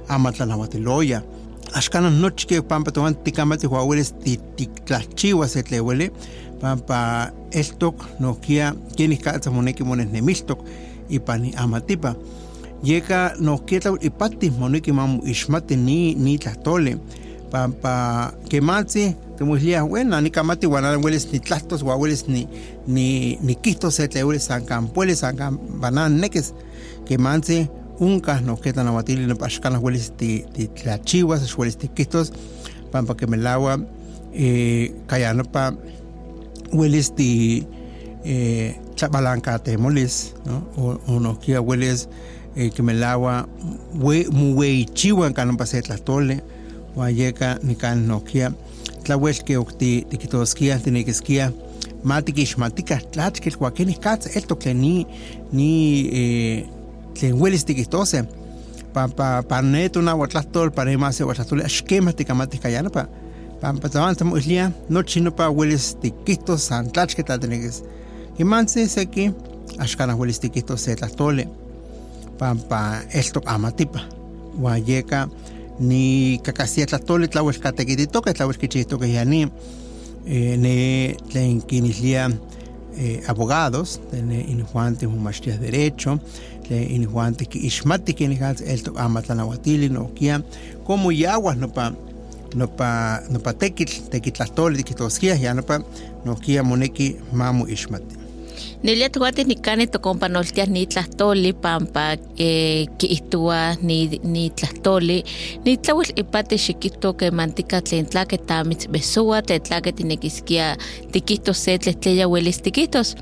ama 0.09 0.33
tlanahuatiloya 0.33 1.23
ashkana 1.75 2.11
noche 2.11 2.47
que 2.47 2.63
pampa 2.63 2.91
toman 2.91 3.15
ticamati 3.15 3.67
hueles 3.67 4.15
titlachiwa 4.57 5.49
se 5.49 5.79
huele 5.79 6.13
pampa 6.61 7.33
estok 7.53 8.21
no 8.21 8.35
kia 8.41 8.75
quienes 8.97 9.21
calza 9.21 9.51
moneki 9.51 9.85
mones 9.85 10.11
nemistok 10.11 10.59
y 11.09 11.21
pani 11.21 11.53
ama 11.57 11.81
llega 12.83 13.35
nos 13.39 13.63
queda 13.63 13.93
y 14.01 14.11
patis 14.11 14.53
moniki 14.53 14.93
mamu 14.93 15.23
ishmati 15.25 15.77
ni 15.77 16.15
ni 16.15 16.39
tlatole 16.39 16.99
pa 17.51 17.69
pa 17.69 18.33
que 18.49 18.61
matzi 18.61 19.15
te 19.37 19.45
mulia 19.45 19.83
buena 19.83 20.21
ni 20.21 20.31
kamati 20.31 20.67
wana 20.67 20.97
hueles 20.97 21.29
ni 21.33 21.39
tlastos 21.39 21.83
hueles 21.83 22.29
ni 22.29 22.49
ni 22.87 23.39
ni 23.43 23.55
quistos 23.57 23.95
se 23.95 24.09
te 24.09 24.23
hueles 24.23 24.45
san 24.45 24.65
campueles 24.65 25.19
san 25.19 25.37
banan 25.81 26.21
neques. 26.21 26.55
Que 27.05 27.19
manse 27.19 27.69
unca 27.99 28.41
nos 28.41 28.61
quedan 28.61 28.89
a 28.89 28.93
batir 28.93 29.19
no 29.19 29.37
pascan 29.37 29.77
hueles 29.77 30.13
ti 30.17 30.45
ti 30.55 30.69
tlachivas 30.69 31.55
hueles 31.55 31.77
ti 31.77 31.89
quistos. 31.89 32.33
Pampa 32.91 33.17
que 33.17 33.27
me 33.27 33.37
lagua 33.37 33.79
eh 34.33 34.95
cayano 35.07 35.45
pa 35.45 35.75
hueles 36.73 37.15
ti 37.15 37.67
eh 38.25 38.77
chabalanca 38.95 39.59
te 39.59 39.77
moles 39.77 40.35
no 40.47 40.69
o, 40.77 40.99
o 41.07 41.39
queda 41.39 41.61
hueles 41.61 42.09
eh, 42.57 42.71
que 42.71 42.83
me 42.83 42.95
lagua 42.95 43.49
muy 43.93 44.87
chihuahua 44.95 45.29
en 45.29 45.35
canon 45.35 45.57
pase 45.57 45.83
tlatole 45.83 46.43
guayeca 46.95 47.59
ni 47.63 47.75
can 47.75 48.07
noquia 48.07 48.53
tlahuel 49.05 49.43
que 49.45 49.57
octi 49.57 50.07
tiquitosquia 50.11 50.79
tiniquisquia 50.79 51.53
matikix 52.03 52.59
matica 52.59 53.01
tlachquil 53.13 53.57
huaquenis 53.57 53.99
catz 53.99 54.27
esto 54.37 54.59
que 54.59 54.75
ni 54.75 55.07
eh, 56.13 56.67
tlen 57.15 57.39
huelis 57.41 57.65
tiquitose 57.65 58.25
pa 58.93 59.09
pa 59.09 59.43
pa 59.43 59.63
neto 59.63 60.03
na 60.03 60.13
huatlastol 60.15 60.73
para 60.73 60.97
más 60.99 61.21
huatlastol 61.21 61.63
axquema 61.63 62.13
ticamatis 62.13 62.61
cayana 62.61 62.91
pa 62.91 63.09
pa 63.61 63.73
pa 63.73 63.89
taban 63.89 64.17
tamuilia 64.17 64.73
no 64.89 65.03
chino 65.03 65.31
pa 65.31 65.49
huelis 65.49 65.97
tiquitos 66.01 66.63
san 66.63 66.91
tlachque 66.91 67.23
tatiniquis 67.23 67.83
y 68.39 68.45
manse 68.45 68.89
seki 68.89 69.33
axcana 69.79 70.15
huelis 70.15 70.41
tiquitos 70.41 70.81
se 70.81 70.97
tlastole 70.97 71.62
pampa 72.43 73.03
eltok 73.15 73.47
amatipa 73.47 74.01
guayeca 74.59 75.29
ni 75.81 76.39
cacasia 76.43 76.87
tlatoli 76.87 77.29
tlauel 77.29 77.59
catequititoque 77.61 78.35
tlauel 78.35 78.59
quichihtoque 78.59 79.07
yani 79.13 79.43
eh, 80.27 80.59
ne 80.59 80.75
tlen 81.31 81.63
quinislia 81.63 82.31
eh, 82.99 83.23
abogados 83.31 84.01
tene 84.11 84.41
injuantes 84.41 85.09
humachtias 85.09 85.61
derecho 85.61 86.19
tlen 86.67 86.91
injuantes 86.91 87.49
que 87.49 87.59
ixmati 87.59 88.15
quinijas 88.15 88.61
eltok 88.61 88.99
amatlanahuatili 88.99 89.89
noquia 89.89 90.43
como 90.87 91.13
yaguas 91.13 91.57
nopa 91.57 91.93
nopa 92.55 93.23
nopa 93.31 93.53
tequitl 93.55 94.11
tequitlastoli 94.11 94.77
tiquitosquias 94.77 95.41
ya 95.41 95.55
nopa 95.55 95.79
noquia 96.25 96.63
moneki 96.63 97.17
mamu 97.33 97.67
ixmati 98.83 98.87
Nelia 98.87 99.09
tuati 99.09 99.45
ni 99.45 99.55
kani 99.55 99.87
to 99.87 99.99
companoltias 99.99 100.69
ni 100.69 100.87
tlastoli 100.87 101.53
pampa 101.53 102.17
eh, 102.39 102.89
ki 102.99 103.07
istua 103.07 103.77
ni 103.83 104.21
ni 104.25 104.51
tlastoli. 104.51 105.25
Ni 105.65 105.77
tlawil 105.77 106.13
ipate 106.17 106.57
xiquito 106.57 107.15
que 107.15 107.31
mantica 107.31 107.81
tlen 107.81 108.07
tlaque 108.07 108.39
tamitz 108.39 108.89
besua 108.89 109.43
te 109.43 109.59
tlaque 109.59 109.93
tinekiskia 109.93 110.77
tiquito 111.13 111.53
se 111.53 111.79
tleya 111.79 112.27
huelis 112.27 112.63
tiquitos 112.63 113.17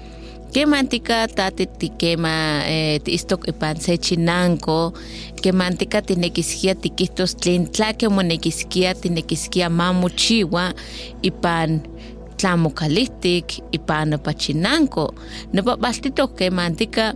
que 0.53 0.67
mantica 0.67 1.29
tati 1.29 1.67
tiquema 1.67 2.65
eh, 2.67 3.01
tistok 3.05 3.49
ipan 3.49 3.77
se 3.81 3.99
chinanco 3.99 4.93
que 5.43 5.53
mantica 5.53 6.03
tinekiskia 6.03 6.75
tiquistos 6.75 7.37
tlen 7.37 7.69
tlaque 7.71 8.09
monekiskia 8.09 8.95
tinekiskia 8.95 9.71
mamuchiwa 9.71 10.75
ipan 11.23 11.81
tlamocalistic 12.41 13.61
ipan 13.73 14.19
pachinanco. 14.25 15.15
Nopa 15.53 15.77
baltitok 15.77 16.37
kemantika 16.37 17.15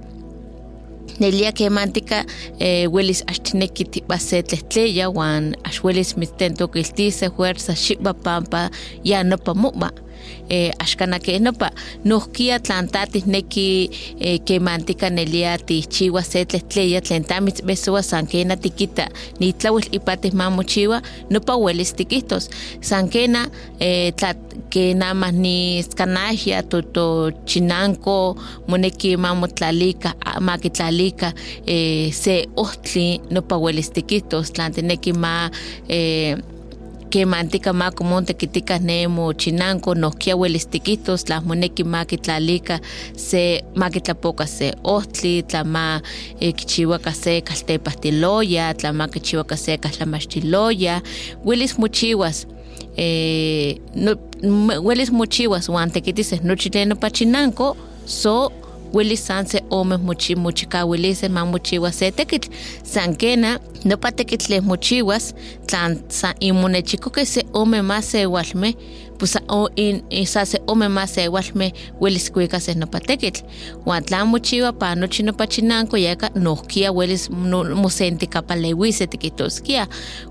nelia 1.21 1.53
kemantika 1.53 2.25
eh, 2.61 2.93
welis 2.93 3.25
axtineki 3.27 3.85
tipa 3.85 4.19
se 4.19 4.43
tlehtleya 4.43 5.11
wan 5.11 5.55
ax 5.65 5.85
welis 5.85 6.17
mitztentokiltise 6.17 7.31
fuerza 7.31 7.75
xipa 7.75 8.15
pampa 8.15 8.71
ya 9.05 9.25
nopa 9.25 9.55
mu'ma 9.55 9.91
eh, 10.49 10.73
axkana 10.79 11.19
ke 11.19 11.39
nopa 11.39 11.71
nohkia 12.05 12.59
tlan 12.61 12.89
tatisneki 12.89 13.91
eh, 14.21 14.39
kemantika 14.45 15.11
nelia 15.11 15.59
tihchiwa 15.59 16.23
se 16.23 16.45
tlehtleya 16.45 17.01
tlen 17.01 17.25
tamitzbesowa 17.25 18.03
san 18.03 18.27
kena 18.27 18.57
tikita. 18.57 19.09
Nitlauil 19.41 19.89
ipatih 19.93 20.33
mamochiwa 20.33 21.03
nopa 21.31 21.57
welis 21.57 21.95
tikihtos 21.95 22.51
san 22.81 23.09
kena 23.09 23.49
eh, 23.81 24.13
tlat 24.17 24.37
que 24.71 24.95
nada 24.95 25.15
más 25.15 25.33
ni 25.33 25.83
scanajia 25.83 26.63
toto 26.63 27.31
chinanco 27.47 28.37
moneki 28.67 29.17
mamotlalika 29.17 30.15
makitlalika 30.41 31.33
eh, 31.67 32.13
se 32.13 32.49
ohtli 32.57 33.21
nopa 33.31 33.57
welis 33.57 33.91
tikitos. 33.91 34.53
Tlan 34.53 34.73
tineki 34.73 35.13
ma 35.13 35.51
eh, 35.89 36.37
que 37.15 37.27
mantica 37.27 37.73
ma 37.73 37.93
común 37.93 38.25
tequiticas 38.25 38.81
nemo 38.81 39.33
chinanco 39.35 39.95
nohkia 39.95 40.35
welis 40.35 40.67
tiquitos 40.67 41.29
las 41.29 41.45
moneki 41.45 41.85
makitlalika 41.85 42.81
se 43.15 43.63
makitlapoka 43.77 44.49
se 44.49 44.75
ohtli 44.83 45.45
tlama 45.45 46.03
eh, 46.41 46.53
kichiwaka 46.53 47.15
se 47.15 47.41
kaltepahtiloya 47.41 48.75
tlama 48.75 49.07
kichiwaka 49.09 49.57
se 49.57 49.79
katlamaxtiloya 49.79 51.03
welis 51.45 51.79
mochiwas 51.79 52.49
eh, 52.97 53.79
no, 53.95 54.17
huelis 54.83 55.13
mochiwas 55.13 55.69
uan 55.69 55.91
tequitis 55.91 56.43
nochi 56.43 56.71
tlen 56.71 56.89
nopachinanco 56.89 57.77
so 58.07 58.51
uelis 58.95 59.27
san 59.27 59.47
se 59.47 59.61
ome 59.71 59.97
mochi 59.97 60.37
mochikauilises 60.37 61.31
ma 61.31 61.45
mochiua 61.45 61.93
se 61.93 62.11
tekitl 62.11 62.49
san 62.83 63.17
kena 63.17 63.59
nopa 63.85 64.13
tekitl 64.13 64.47
tlen 64.47 64.65
mochiuas 64.65 65.35
tlan 65.67 65.99
san 66.09 66.35
inmonechikoke 66.41 67.25
se 67.27 67.43
ome 67.53 67.83
ma 67.83 68.03
seualmeh 68.03 68.75
pues 69.19 69.37
o 69.49 69.69
in, 69.77 70.03
sa 70.27 70.45
se 70.45 70.59
ome 70.67 70.89
masewalmeh 70.89 71.73
welis 72.01 72.31
kuikaseh 72.33 72.77
nopa 72.77 73.01
tekitl. 73.01 73.43
Uan 73.87 74.05
tla 74.05 74.25
mochiwa 74.25 74.73
pa 74.73 74.95
nochi 74.95 75.23
nopa 75.23 75.47
chinanko 75.47 75.97
yeka 75.97 76.31
nohkia 76.35 76.93
welis 76.93 77.31
mosentikapaleuise 77.31 79.07
tikitoskia. 79.07 79.87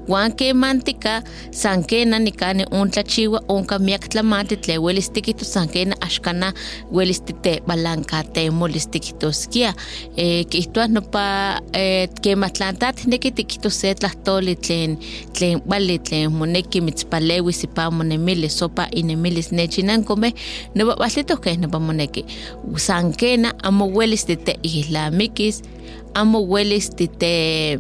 Uan 0.08 0.32
kemantika 0.34 1.24
san 1.52 1.84
kena 1.84 2.19
nikani 2.19 2.65
ontlachiwa 2.72 3.43
onka 3.48 3.80
miak 3.80 4.10
tlamantli 4.10 4.58
tle 4.58 4.78
welis 4.78 5.12
tikitos 5.12 5.54
san 5.54 5.67
kena 5.69 5.96
axkana 6.02 6.54
welis 6.91 7.22
titebalankatemos 7.22 8.89
tikitoskia. 8.91 9.74
Eh, 10.17 10.46
kihtowa 10.50 10.88
nopa 10.88 11.62
eh, 11.74 12.10
kema 12.22 12.50
tlan 12.50 12.78
tatneki 12.78 13.32
tikitos 13.32 13.82
se 13.82 13.93
tlahtoli 13.96 14.56
tlen 14.56 14.98
tlen 15.34 15.62
bali 15.65 16.00
tlen 16.00 16.32
moneki 16.32 16.82
mitzpalewis 16.82 17.63
ipa 17.63 17.91
monemilis 17.91 18.58
sopa 18.60 18.88
inemilis 18.91 19.52
nechinankomeh 20.24 20.34
nopa 20.76 20.96
baltitohkeh 21.00 21.58
nopa 21.60 21.80
moneki. 21.80 22.26
San 22.78 23.14
kena 23.14 23.54
amo 23.64 23.86
welis 23.88 24.26
titeihlamikis 24.26 25.64
amo 26.16 26.40
welis 26.48 26.90
tite 26.90 27.80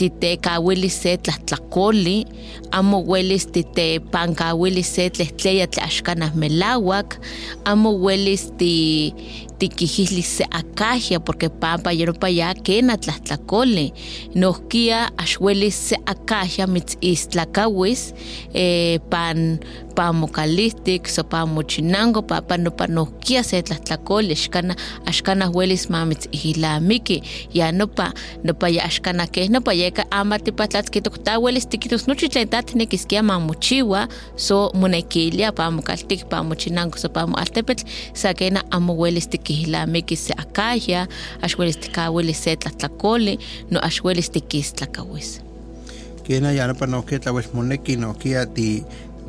titekawilis 0.00 0.96
se 1.02 1.16
tlahtlakoli, 1.20 2.24
amo 2.72 3.04
welis 3.04 3.44
titepankawilis 3.52 4.94
se 4.96 5.10
tlehtleya 5.10 5.66
tlaxkanah 5.68 6.32
melawak, 6.34 7.20
amo 7.68 7.92
welis 8.00 8.48
ti 8.56 9.12
tikihihlis 9.60 10.38
se 10.38 10.44
akahya 10.50 11.20
porque 11.20 11.48
pampa 11.48 11.92
yeropa 11.92 12.28
ya 12.28 12.54
kena 12.54 12.96
tlahtlakoli. 12.96 13.92
Nohkia 14.34 15.12
axwelis 15.16 15.76
se 15.88 15.96
akahya 16.06 16.66
mitzistlakawis 16.66 18.14
eh, 18.54 18.98
pan 19.10 19.60
pamokalistik, 19.94 21.08
so 21.08 21.22
pamochinango, 21.22 22.22
papa 22.22 22.56
nopa 22.56 22.86
nohkia 22.86 23.42
se 23.44 23.62
tlahtlakoli, 23.62 24.32
axkana 24.32 24.74
axkana 25.04 25.50
welis 25.50 25.90
mamitzihlamiki, 25.90 27.22
ya 27.52 27.72
nopa 27.72 28.12
nopa 28.44 28.68
ya 28.68 28.84
axkana 28.84 29.26
keh 29.26 29.48
nopa 29.50 29.72
yeka 29.72 30.06
ama 30.10 30.38
tipatlatzkitokta 30.38 31.38
welis 31.38 31.68
tikitos 31.68 32.06
nochi 32.08 32.28
tlen 32.28 32.48
tatinekiskia 32.48 33.22
mamochiwa, 33.22 34.08
so 34.36 34.70
monekilia 34.74 35.52
pamokaltik, 35.52 36.24
pamochinango, 36.28 36.96
so 36.96 37.08
pamoaltepetl, 37.08 37.84
sakena 38.14 38.64
amo 38.70 38.96
welis 38.96 39.28
tikihlamiki 39.50 40.16
se 40.16 40.34
akahya, 40.36 41.06
axwelis 41.42 41.76
tikawilis 41.76 42.42
se 42.44 42.56
tlahtlakoli, 42.56 43.38
no 43.70 43.80
axwelis 43.82 44.30
tikistlakawis. 44.30 45.40
Kena 46.24 46.52
ya 46.52 46.66
nopa 46.66 46.86
nohkia 46.86 47.18
tlawel 47.18 47.44
moneki 47.54 47.96
nohkia 47.96 48.46
ti 48.46 48.84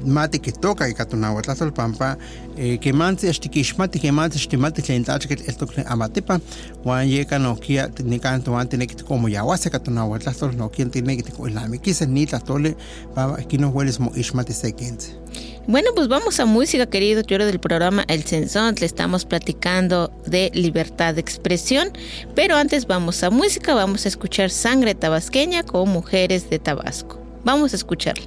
mati 0.05 0.39
kitoka 0.39 0.87
ika 0.87 1.05
tonahuatlahtol 1.05 1.71
pampa 1.71 2.17
eh, 2.57 2.79
kemantzin 2.79 3.29
axtikixmati 3.29 3.99
kemantzin 3.99 4.41
xtimati 4.41 4.81
tlen 4.81 5.05
tlachkitl 5.05 5.49
eltok 5.49 5.73
tlen 5.73 5.85
amatipa 5.87 6.39
uan 6.85 7.09
yeka 7.09 7.39
nohkia 7.39 7.89
nikan 8.03 8.41
toan 8.43 8.67
tineki 8.67 8.95
tikomoyawasi 8.95 9.69
ika 9.69 9.79
tonahuatlahtol 9.79 10.57
nohkia 10.57 10.85
tineki 10.85 11.23
tikoilnamikiseh 11.23 12.07
ni 12.07 12.25
tlahtoli 12.25 12.75
pampa 13.15 13.41
ihkin 13.41 13.73
welis 13.73 13.99
moixmati 13.99 14.53
se 14.53 14.71
kentzi. 14.71 15.13
Bueno, 15.67 15.91
pues 15.95 16.07
vamos 16.07 16.39
a 16.39 16.45
música, 16.45 16.87
querido 16.87 17.23
tuero 17.23 17.45
del 17.45 17.59
programa 17.59 18.03
El 18.07 18.23
Censón. 18.23 18.75
Le 18.79 18.85
estamos 18.85 19.25
platicando 19.25 20.11
de 20.25 20.49
libertad 20.55 21.13
de 21.13 21.21
expresión. 21.21 21.91
Pero 22.33 22.55
antes 22.55 22.87
vamos 22.87 23.23
a 23.23 23.29
música, 23.29 23.75
vamos 23.75 24.05
a 24.05 24.07
escuchar 24.09 24.49
Sangre 24.49 24.95
Tabasqueña 24.95 25.63
con 25.63 25.87
Mujeres 25.89 26.49
de 26.49 26.57
Tabasco. 26.57 27.19
Vamos 27.43 27.73
a 27.73 27.75
escucharla. 27.75 28.25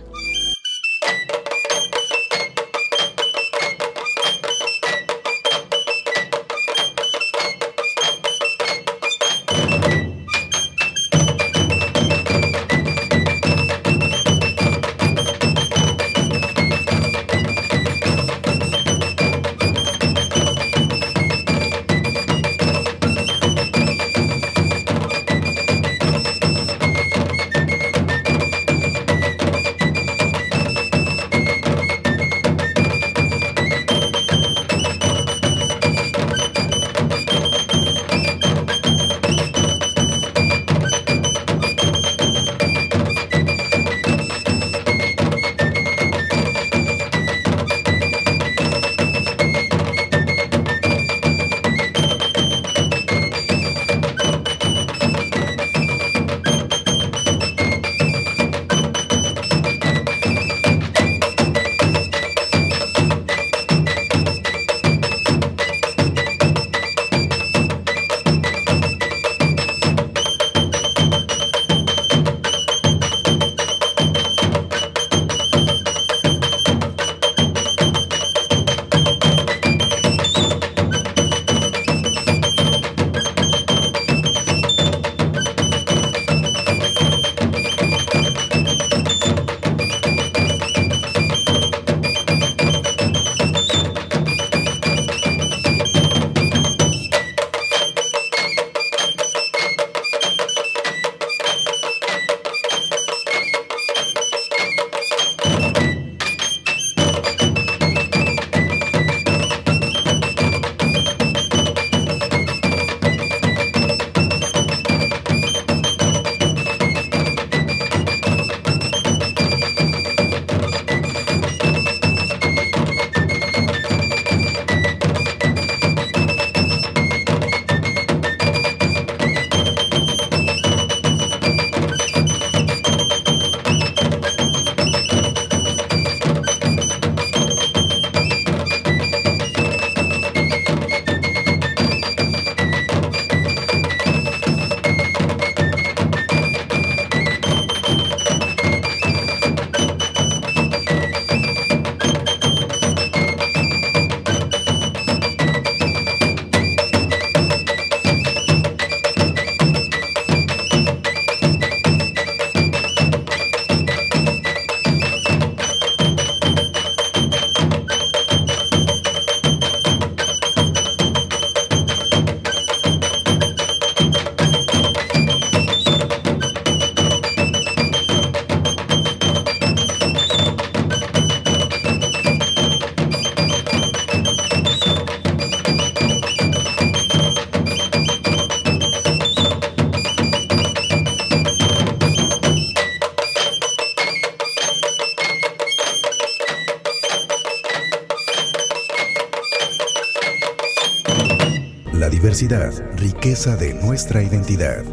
Riqueza 202.48 203.56
de 203.56 203.72
nuestra 203.74 204.22
identidad. 204.22 204.84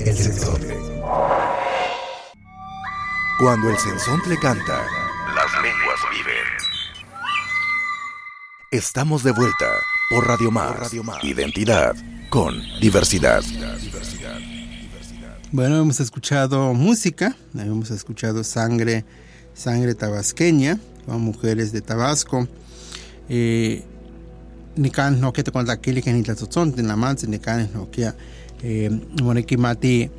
El 0.00 0.16
sensontle. 0.16 0.74
Cuando 3.38 3.70
el 3.70 3.78
sensontle 3.78 4.36
canta, 4.40 4.84
las 5.34 5.52
lenguas 5.62 6.00
viven. 6.10 7.14
Estamos 8.72 9.22
de 9.22 9.30
vuelta 9.32 9.66
por 10.10 10.26
Radio 10.26 10.50
Más. 10.50 10.92
Identidad 11.22 11.94
con 12.28 12.60
diversidad. 12.80 13.42
Bueno, 15.52 15.80
hemos 15.80 16.00
escuchado 16.00 16.74
música, 16.74 17.36
hemos 17.54 17.92
escuchado 17.92 18.42
sangre, 18.42 19.04
sangre 19.54 19.94
tabasqueña, 19.94 20.80
con 21.06 21.20
mujeres 21.20 21.70
de 21.70 21.82
Tabasco. 21.82 22.48
Eh, 23.28 23.84
nikan 24.78 25.20
no 25.20 25.32
que 25.32 25.42
te 25.42 25.50
cuenta 25.50 25.80
que 25.80 25.92
ni 25.92 26.22
la 26.24 26.34
tzotzon 26.34 26.74
en 26.78 26.88
la 26.88 26.96
manse 26.96 27.26
nikan 27.26 27.68
no 27.74 27.90
que 27.90 28.12
eh 28.62 28.90
moneki 29.22 29.56
mati 29.56 30.10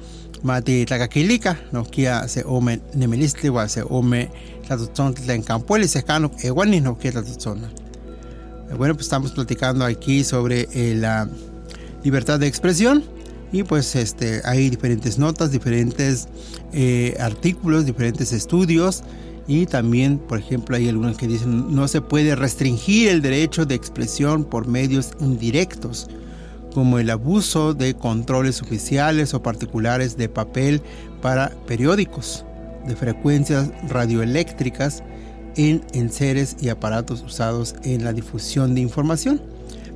mati 0.43 0.85
tlakakilika 0.85 1.57
no 1.71 1.83
que 1.83 2.07
se 2.27 2.43
ome 2.45 2.79
nemelistli 2.93 3.49
wa 3.49 3.67
se 3.67 3.81
ome 3.81 4.29
la 4.69 4.75
tzotzon 4.77 5.15
en 5.27 5.43
campueli 5.43 5.87
se 5.87 6.03
cano 6.03 6.31
igual 6.43 6.69
ni 6.69 6.81
no 6.81 6.97
que 6.97 7.11
la 7.11 7.23
tzotzon 7.23 7.61
bueno 8.77 8.93
pues 8.93 9.07
estamos 9.07 9.31
platicando 9.31 9.85
aquí 9.85 10.23
sobre 10.23 10.67
eh, 10.73 10.95
la 10.95 11.27
libertad 12.03 12.39
de 12.39 12.47
expresión 12.47 13.03
y 13.51 13.63
pues 13.63 13.95
este 13.95 14.41
hay 14.45 14.69
diferentes 14.69 15.17
notas 15.17 15.51
diferentes 15.51 16.27
eh, 16.73 17.15
artículos 17.19 17.85
diferentes 17.85 18.31
estudios 18.31 19.03
y 19.49 19.65
también, 19.65 20.19
por 20.19 20.37
ejemplo, 20.37 20.75
hay 20.75 20.87
algunos 20.87 21.17
que 21.17 21.27
dicen 21.27 21.73
no 21.73 21.87
se 21.87 22.01
puede 22.01 22.35
restringir 22.35 23.09
el 23.09 23.23
derecho 23.23 23.65
de 23.65 23.73
expresión 23.73 24.43
por 24.43 24.67
medios 24.67 25.09
indirectos, 25.19 26.07
como 26.71 26.99
el 26.99 27.09
abuso 27.09 27.73
de 27.73 27.95
controles 27.95 28.61
oficiales 28.61 29.33
o 29.33 29.41
particulares 29.41 30.15
de 30.17 30.29
papel 30.29 30.83
para 31.23 31.49
periódicos, 31.65 32.45
de 32.85 32.95
frecuencias 32.95 33.71
radioeléctricas 33.89 35.03
en 35.55 35.81
enseres 35.93 36.55
y 36.61 36.69
aparatos 36.69 37.23
usados 37.23 37.73
en 37.83 38.03
la 38.03 38.13
difusión 38.13 38.75
de 38.75 38.81
información, 38.81 39.41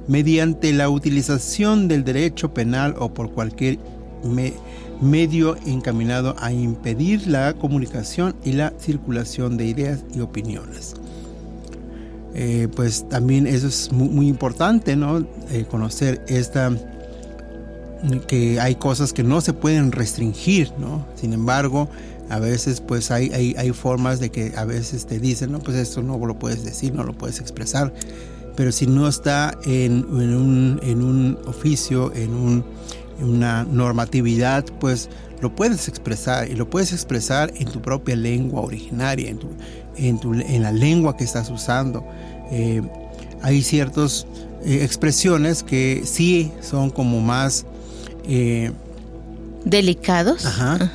mediante 0.07 0.73
la 0.73 0.89
utilización 0.89 1.87
del 1.87 2.03
derecho 2.03 2.55
penal 2.55 2.95
o 2.97 3.13
por 3.13 3.31
cualquier 3.31 3.77
medio 4.23 4.55
medio 5.03 5.55
encaminado 5.65 6.35
a 6.39 6.51
impedir 6.51 7.27
la 7.27 7.53
comunicación 7.53 8.35
y 8.43 8.53
la 8.53 8.73
circulación 8.79 9.57
de 9.57 9.65
ideas 9.65 10.03
y 10.15 10.21
opiniones. 10.21 10.95
Eh, 12.35 12.67
pues 12.75 13.07
también 13.09 13.45
eso 13.45 13.67
es 13.67 13.91
muy, 13.91 14.27
importante, 14.27 14.95
¿no? 14.95 15.25
Eh, 15.51 15.65
conocer 15.69 16.23
esta 16.27 16.71
que 18.27 18.59
hay 18.59 18.75
cosas 18.75 19.13
que 19.13 19.23
no 19.23 19.39
se 19.39 19.53
pueden 19.53 19.91
restringir, 19.91 20.71
¿no? 20.77 21.05
Sin 21.15 21.31
embargo, 21.31 21.87
a 22.29 22.39
veces 22.39 22.81
pues 22.81 23.11
hay, 23.11 23.55
hay, 23.57 23.71
formas 23.71 24.19
de 24.19 24.29
que 24.29 24.53
a 24.57 24.65
veces 24.65 25.05
te 25.05 25.19
dicen, 25.19 25.51
no, 25.51 25.59
pues 25.59 25.77
esto 25.77 26.01
no 26.01 26.17
lo 26.17 26.37
puedes 26.37 26.65
decir, 26.65 26.93
no 26.93 27.03
lo 27.03 27.13
puedes 27.13 27.39
expresar, 27.39 27.93
pero 28.55 28.71
si 28.71 28.87
no 28.87 29.07
está 29.07 29.57
en, 29.65 30.05
un, 30.05 30.79
en 30.83 31.03
un 31.03 31.37
oficio, 31.45 32.13
en 32.13 32.33
un 32.33 32.65
una 33.19 33.63
normatividad, 33.63 34.65
pues 34.79 35.09
lo 35.41 35.53
puedes 35.53 35.87
expresar 35.87 36.49
y 36.49 36.55
lo 36.55 36.69
puedes 36.69 36.93
expresar 36.93 37.51
en 37.55 37.65
tu 37.65 37.81
propia 37.81 38.15
lengua 38.15 38.61
originaria, 38.61 39.29
en, 39.29 39.39
tu, 39.39 39.49
en, 39.97 40.19
tu, 40.19 40.33
en 40.33 40.63
la 40.63 40.71
lengua 40.71 41.17
que 41.17 41.23
estás 41.23 41.49
usando. 41.49 42.05
Eh, 42.51 42.81
hay 43.41 43.61
ciertas 43.61 44.25
eh, 44.63 44.79
expresiones 44.83 45.63
que 45.63 46.03
sí 46.05 46.51
son 46.61 46.89
como 46.89 47.19
más... 47.19 47.65
Eh, 48.25 48.71
delicados. 49.65 50.45
Ajá, 50.45 50.91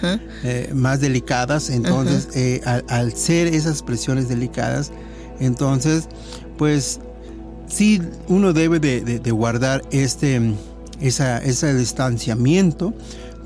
más 0.74 1.00
delicadas. 1.00 1.68
Entonces, 1.70 2.62
al, 2.88 3.12
ser 3.14 3.48
esas 3.48 3.72
expresiones 3.72 4.28
delicadas, 4.28 4.92
entonces, 5.40 6.08
pues 6.56 7.00
sí 7.66 8.00
uno 8.28 8.52
debe 8.52 8.78
de 8.80 9.30
guardar 9.30 9.82
este 9.90 10.54
esa, 11.00 11.38
ese 11.38 11.74
distanciamiento 11.74 12.94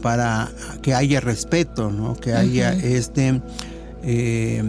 para 0.00 0.50
que 0.82 0.94
haya 0.94 1.20
respeto, 1.20 1.90
¿no? 1.90 2.16
que 2.16 2.34
haya 2.34 2.72
este... 2.72 3.40
Eh, 4.04 4.62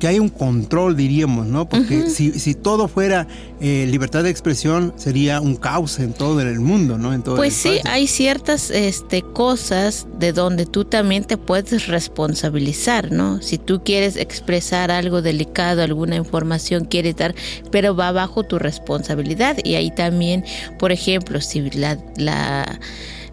que 0.00 0.08
haya 0.08 0.20
un 0.20 0.30
control, 0.30 0.96
diríamos, 0.96 1.46
¿no? 1.46 1.68
Porque 1.68 2.08
si, 2.08 2.32
si, 2.32 2.54
todo 2.54 2.88
fuera 2.88 3.28
eh, 3.60 3.86
libertad 3.88 4.24
de 4.24 4.30
expresión, 4.30 4.94
sería 4.96 5.40
un 5.40 5.56
caos 5.56 5.98
en 6.00 6.14
todo 6.14 6.40
el 6.40 6.58
mundo, 6.58 6.98
¿no? 6.98 7.12
En 7.12 7.22
todo 7.22 7.36
pues 7.36 7.54
sí, 7.54 7.78
hay 7.84 8.06
ciertas 8.06 8.70
este, 8.70 9.22
cosas 9.22 10.08
de 10.18 10.32
donde 10.32 10.64
tú 10.64 10.86
también 10.86 11.24
te 11.24 11.36
puedes 11.36 11.86
responsabilizar, 11.86 13.12
¿no? 13.12 13.42
Si 13.42 13.58
tú 13.58 13.82
quieres 13.84 14.16
expresar 14.16 14.90
algo 14.90 15.20
delicado, 15.20 15.82
alguna 15.82 16.16
información 16.16 16.86
quieres 16.86 17.16
dar, 17.16 17.34
pero 17.70 17.94
va 17.94 18.10
bajo 18.10 18.42
tu 18.42 18.58
responsabilidad. 18.58 19.58
Y 19.62 19.74
ahí 19.74 19.90
también, 19.90 20.44
por 20.78 20.90
ejemplo, 20.90 21.40
si 21.40 21.70
la... 21.70 21.98
la 22.16 22.80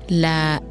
la, 0.10 0.64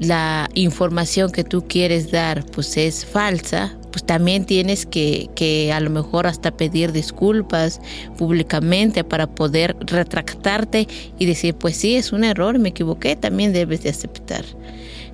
la 0.00 0.48
información 0.54 1.30
que 1.30 1.44
tú 1.44 1.66
quieres 1.68 2.10
dar 2.10 2.42
pues 2.46 2.74
es 2.78 3.04
falsa, 3.04 3.76
pues 3.98 4.06
también 4.06 4.44
tienes 4.44 4.86
que, 4.86 5.28
que 5.34 5.72
a 5.72 5.80
lo 5.80 5.90
mejor 5.90 6.28
hasta 6.28 6.52
pedir 6.52 6.92
disculpas 6.92 7.80
públicamente 8.16 9.02
para 9.02 9.26
poder 9.26 9.76
retractarte 9.80 10.86
y 11.18 11.26
decir, 11.26 11.56
pues 11.56 11.76
sí, 11.76 11.96
es 11.96 12.12
un 12.12 12.22
error, 12.22 12.60
me 12.60 12.68
equivoqué, 12.68 13.16
también 13.16 13.52
debes 13.52 13.82
de 13.82 13.90
aceptar. 13.90 14.44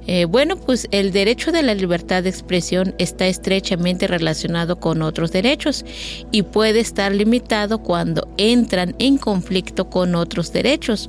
Eh, 0.07 0.27
bueno, 0.27 0.57
pues 0.57 0.87
el 0.91 1.13
derecho 1.13 1.51
de 1.51 1.63
la 1.63 1.75
libertad 1.75 2.23
de 2.23 2.29
expresión 2.29 2.95
está 2.99 3.27
estrechamente 3.27 4.07
relacionado 4.07 4.77
con 4.77 5.01
otros 5.01 5.33
derechos 5.33 5.85
y 6.31 6.43
puede 6.43 6.81
estar 6.81 7.15
limitado 7.15 7.79
cuando 7.79 8.29
entran 8.37 8.95
en 8.99 9.17
conflicto 9.17 9.89
con 9.89 10.15
otros 10.15 10.53
derechos. 10.53 11.09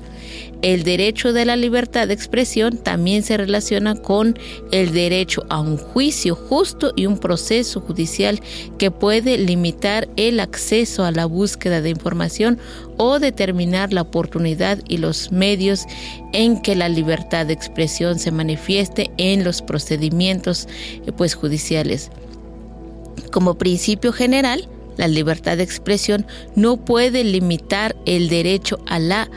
El 0.62 0.84
derecho 0.84 1.34
de 1.34 1.46
la 1.46 1.58
libertad 1.58 2.08
de 2.08 2.14
expresión 2.14 2.78
también 2.78 3.22
se 3.22 3.38
relaciona 3.38 3.96
con 3.96 4.40
el 4.72 4.94
derecho 4.94 5.46
a 5.50 5.60
un 5.60 5.78
juicio 5.78 6.36
justo 6.36 6.94
y 6.96 7.06
un 7.06 7.20
proceso 7.20 7.82
judicial 7.82 8.40
que 8.78 8.92
puede 8.92 9.38
limitar 9.38 10.08
el 10.16 10.40
acceso 10.40 11.04
a 11.04 11.12
la 11.12 11.26
búsqueda 11.26 11.82
de 11.82 11.90
información 11.90 12.58
o 12.98 13.20
determinar 13.20 13.94
la 13.94 14.02
oportunidad 14.02 14.80
y 14.88 14.98
los 14.98 15.32
medios 15.32 15.86
en 16.34 16.62
que 16.62 16.76
la 16.76 16.90
libertad 16.90 17.46
de 17.46 17.54
expresión 17.54 18.20
se 18.20 18.32
manifieste 18.32 19.12
en 19.18 19.44
los 19.44 19.62
procedimientos 19.62 20.68
eh, 21.06 21.12
pues, 21.12 21.36
judiciales. 21.36 22.12
Como 23.32 23.56
principio 23.56 24.14
general, 24.14 24.68
la 24.98 25.08
libertad 25.08 25.58
de 25.58 25.64
expresión 25.64 26.26
no 26.56 26.78
puede 26.78 27.24
limitar 27.24 27.96
el 28.06 28.30
derecho 28.30 28.80
a 28.88 29.00
la 29.00 29.30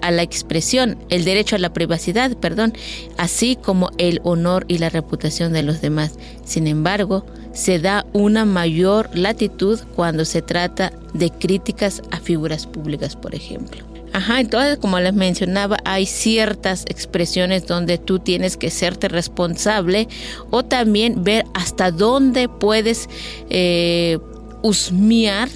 a, 0.00 0.10
la 0.10 0.22
expresión, 0.22 0.98
el 1.08 1.24
derecho 1.24 1.56
a 1.56 1.58
la 1.58 1.72
privacidad, 1.72 2.36
perdón, 2.36 2.72
así 3.16 3.56
como 3.56 3.90
el 3.98 4.20
honor 4.24 4.64
y 4.66 4.78
la 4.78 4.88
reputación 4.88 5.52
de 5.52 5.62
los 5.62 5.80
demás. 5.80 6.14
Sin 6.44 6.66
embargo, 6.66 7.24
se 7.54 7.78
da 7.78 8.04
una 8.12 8.44
mayor 8.44 9.08
latitud 9.16 9.80
cuando 9.94 10.24
se 10.24 10.42
trata 10.42 10.92
de 11.14 11.30
críticas 11.30 12.02
a 12.10 12.18
figuras 12.18 12.66
públicas, 12.66 13.16
por 13.16 13.34
ejemplo. 13.34 13.84
Ajá, 14.12 14.40
entonces 14.40 14.78
como 14.78 15.00
les 15.00 15.12
mencionaba, 15.12 15.76
hay 15.84 16.06
ciertas 16.06 16.84
expresiones 16.88 17.66
donde 17.66 17.98
tú 17.98 18.20
tienes 18.20 18.56
que 18.56 18.70
serte 18.70 19.08
responsable 19.08 20.06
o 20.50 20.64
también 20.64 21.24
ver 21.24 21.44
hasta 21.52 21.90
dónde 21.90 22.48
puedes 22.48 23.08
eh, 23.50 24.18
husmear 24.62 25.48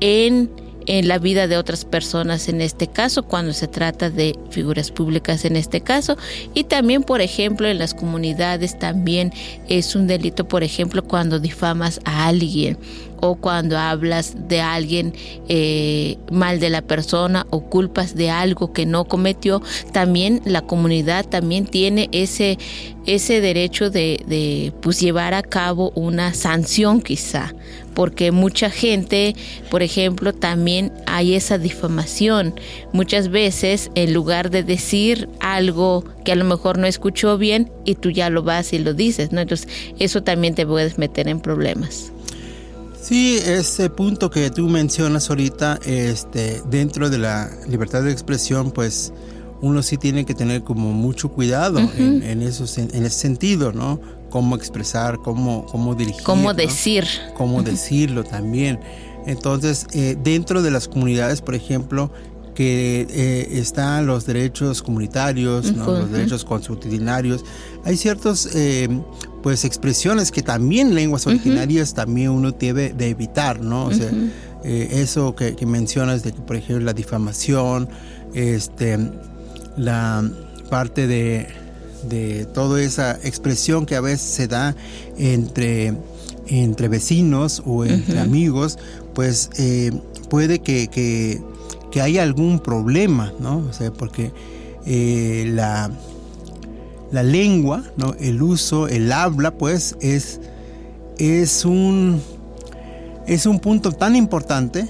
en 0.00 0.50
en 0.86 1.08
la 1.08 1.18
vida 1.18 1.46
de 1.48 1.56
otras 1.56 1.84
personas 1.84 2.48
en 2.48 2.60
este 2.60 2.86
caso, 2.86 3.22
cuando 3.22 3.52
se 3.52 3.68
trata 3.68 4.10
de 4.10 4.36
figuras 4.50 4.90
públicas 4.90 5.44
en 5.44 5.56
este 5.56 5.80
caso, 5.80 6.16
y 6.54 6.64
también, 6.64 7.02
por 7.02 7.20
ejemplo, 7.20 7.68
en 7.68 7.78
las 7.78 7.94
comunidades 7.94 8.78
también 8.78 9.32
es 9.68 9.94
un 9.94 10.06
delito, 10.06 10.46
por 10.46 10.62
ejemplo, 10.62 11.02
cuando 11.02 11.38
difamas 11.38 12.00
a 12.04 12.26
alguien 12.26 12.78
o 13.24 13.36
cuando 13.36 13.78
hablas 13.78 14.48
de 14.48 14.60
alguien 14.60 15.14
eh, 15.48 16.18
mal 16.32 16.58
de 16.58 16.70
la 16.70 16.82
persona 16.82 17.46
o 17.50 17.60
culpas 17.60 18.16
de 18.16 18.30
algo 18.30 18.72
que 18.72 18.84
no 18.84 19.04
cometió, 19.04 19.62
también 19.92 20.42
la 20.44 20.62
comunidad 20.62 21.24
también 21.24 21.64
tiene 21.64 22.08
ese, 22.10 22.58
ese 23.06 23.40
derecho 23.40 23.90
de, 23.90 24.24
de 24.26 24.72
pues, 24.80 24.98
llevar 24.98 25.34
a 25.34 25.42
cabo 25.42 25.92
una 25.94 26.34
sanción 26.34 27.00
quizá 27.00 27.54
porque 27.94 28.32
mucha 28.32 28.70
gente, 28.70 29.34
por 29.70 29.82
ejemplo, 29.82 30.32
también 30.32 30.92
hay 31.06 31.34
esa 31.34 31.58
difamación. 31.58 32.54
Muchas 32.92 33.28
veces, 33.28 33.90
en 33.94 34.12
lugar 34.12 34.50
de 34.50 34.62
decir 34.62 35.28
algo 35.40 36.04
que 36.24 36.32
a 36.32 36.36
lo 36.36 36.44
mejor 36.44 36.78
no 36.78 36.86
escuchó 36.86 37.38
bien, 37.38 37.70
y 37.84 37.94
tú 37.96 38.10
ya 38.10 38.30
lo 38.30 38.42
vas 38.42 38.72
y 38.72 38.78
lo 38.78 38.94
dices, 38.94 39.32
¿no? 39.32 39.40
Entonces, 39.40 39.68
eso 39.98 40.22
también 40.22 40.54
te 40.54 40.66
puedes 40.66 40.98
meter 40.98 41.28
en 41.28 41.40
problemas. 41.40 42.12
Sí, 43.00 43.38
ese 43.44 43.90
punto 43.90 44.30
que 44.30 44.50
tú 44.50 44.68
mencionas 44.68 45.28
ahorita, 45.28 45.80
este, 45.84 46.62
dentro 46.70 47.10
de 47.10 47.18
la 47.18 47.50
libertad 47.68 48.04
de 48.04 48.12
expresión, 48.12 48.70
pues 48.70 49.12
uno 49.60 49.82
sí 49.82 49.96
tiene 49.96 50.24
que 50.24 50.34
tener 50.34 50.62
como 50.62 50.92
mucho 50.92 51.30
cuidado 51.30 51.80
en, 51.96 52.22
en, 52.22 52.42
esos, 52.42 52.78
en, 52.78 52.90
ese 53.04 53.10
sentido, 53.10 53.72
¿no? 53.72 54.00
Cómo 54.32 54.56
expresar, 54.56 55.18
cómo, 55.18 55.66
cómo 55.66 55.94
dirigir. 55.94 56.22
Cómo 56.22 56.48
¿no? 56.48 56.54
decir. 56.54 57.06
Cómo 57.36 57.62
decirlo 57.62 58.24
también. 58.24 58.80
Entonces, 59.26 59.86
eh, 59.92 60.16
dentro 60.22 60.62
de 60.62 60.70
las 60.70 60.88
comunidades, 60.88 61.42
por 61.42 61.54
ejemplo, 61.54 62.10
que 62.54 63.06
eh, 63.10 63.58
están 63.58 64.06
los 64.06 64.24
derechos 64.24 64.82
comunitarios, 64.82 65.74
¿no? 65.74 65.84
los 65.84 66.10
derechos 66.10 66.46
consuetudinarios. 66.46 67.44
Hay 67.84 67.98
ciertas 67.98 68.48
eh, 68.54 68.88
pues 69.42 69.66
expresiones 69.66 70.30
que 70.30 70.40
también 70.40 70.94
lenguas 70.94 71.26
originarias 71.26 71.92
también 71.92 72.30
uno 72.30 72.52
debe 72.52 72.94
de 72.94 73.10
evitar, 73.10 73.60
¿no? 73.60 73.84
O 73.84 73.92
sea, 73.92 74.10
eso 74.64 75.34
que, 75.34 75.56
que, 75.56 75.66
mencionas 75.66 76.22
de 76.22 76.32
que, 76.32 76.40
por 76.40 76.56
ejemplo, 76.56 76.86
la 76.86 76.94
difamación, 76.94 77.88
este, 78.32 78.98
la 79.76 80.24
parte 80.70 81.06
de, 81.06 81.48
de 82.08 82.46
toda 82.46 82.82
esa 82.82 83.18
expresión 83.22 83.86
que 83.86 83.96
a 83.96 84.00
veces 84.00 84.22
se 84.22 84.48
da 84.48 84.74
entre, 85.18 85.94
entre 86.46 86.88
vecinos 86.88 87.62
o 87.64 87.84
entre 87.84 88.18
amigos, 88.20 88.78
pues 89.14 89.50
puede 90.28 90.60
que, 90.60 90.88
que 90.88 91.40
que 91.92 92.00
hay 92.00 92.18
algún 92.18 92.58
problema, 92.58 93.32
¿no? 93.38 93.58
O 93.58 93.72
sea, 93.72 93.92
porque 93.92 94.32
eh, 94.86 95.44
la, 95.54 95.92
la 97.12 97.22
lengua, 97.22 97.84
¿no? 97.96 98.14
El 98.18 98.42
uso, 98.42 98.88
el 98.88 99.12
habla, 99.12 99.52
pues 99.52 99.96
es, 100.00 100.40
es, 101.18 101.64
un, 101.64 102.20
es 103.28 103.46
un 103.46 103.60
punto 103.60 103.92
tan 103.92 104.16
importante 104.16 104.88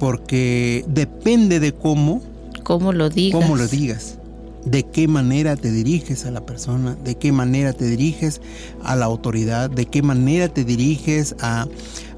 porque 0.00 0.84
depende 0.88 1.60
de 1.60 1.72
cómo... 1.72 2.22
Cómo 2.64 2.92
lo 2.92 3.10
digas. 3.10 3.40
Cómo 3.40 3.54
lo 3.54 3.68
digas. 3.68 4.16
De 4.64 4.84
qué 4.84 5.08
manera 5.08 5.56
te 5.56 5.70
diriges 5.70 6.24
a 6.24 6.30
la 6.30 6.46
persona, 6.46 6.96
de 7.04 7.16
qué 7.16 7.32
manera 7.32 7.72
te 7.72 7.84
diriges 7.86 8.40
a 8.82 8.96
la 8.96 9.04
autoridad, 9.04 9.68
de 9.68 9.86
qué 9.86 10.02
manera 10.02 10.48
te 10.48 10.64
diriges 10.64 11.36
a, 11.40 11.66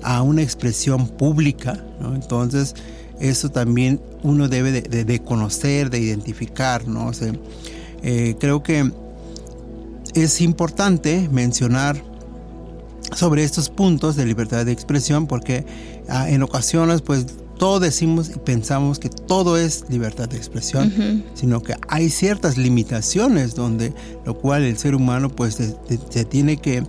a 0.02 0.22
una 0.22 0.42
expresión 0.42 1.08
pública. 1.08 1.84
Entonces, 2.14 2.74
eso 3.20 3.50
también 3.50 4.00
uno 4.22 4.48
debe 4.48 4.72
de, 4.72 5.04
de, 5.04 5.18
conocer, 5.20 5.90
de 5.90 5.98
identificar, 5.98 6.86
¿no? 6.86 7.10
Eh, 8.02 8.36
creo 8.38 8.62
que 8.62 8.92
es 10.14 10.40
importante 10.40 11.28
mencionar 11.30 12.02
sobre 13.14 13.44
estos 13.44 13.68
puntos 13.68 14.16
de 14.16 14.26
libertad 14.26 14.64
de 14.64 14.72
expresión 14.72 15.26
porque 15.26 15.64
ah, 16.08 16.28
en 16.28 16.42
ocasiones 16.42 17.02
pues 17.02 17.26
todos 17.58 17.80
decimos 17.80 18.30
y 18.34 18.38
pensamos 18.38 18.98
que 18.98 19.08
todo 19.08 19.56
es 19.56 19.84
libertad 19.88 20.28
de 20.28 20.36
expresión, 20.36 20.92
uh 20.94 21.00
-huh. 21.00 21.22
sino 21.34 21.62
que 21.62 21.74
hay 21.88 22.10
ciertas 22.10 22.56
limitaciones 22.56 23.54
donde 23.54 23.92
lo 24.24 24.34
cual 24.34 24.62
el 24.62 24.76
ser 24.76 24.94
humano 24.94 25.28
pues 25.28 25.54
se, 25.54 26.24
tiene 26.24 26.58
que 26.58 26.82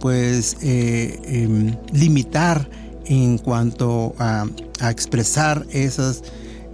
pues 0.00 0.56
eh, 0.62 1.20
eh, 1.24 1.76
limitar 1.92 2.68
en 3.06 3.38
cuanto 3.38 4.14
a, 4.18 4.46
a 4.80 4.90
expresar 4.90 5.66
esas, 5.70 6.22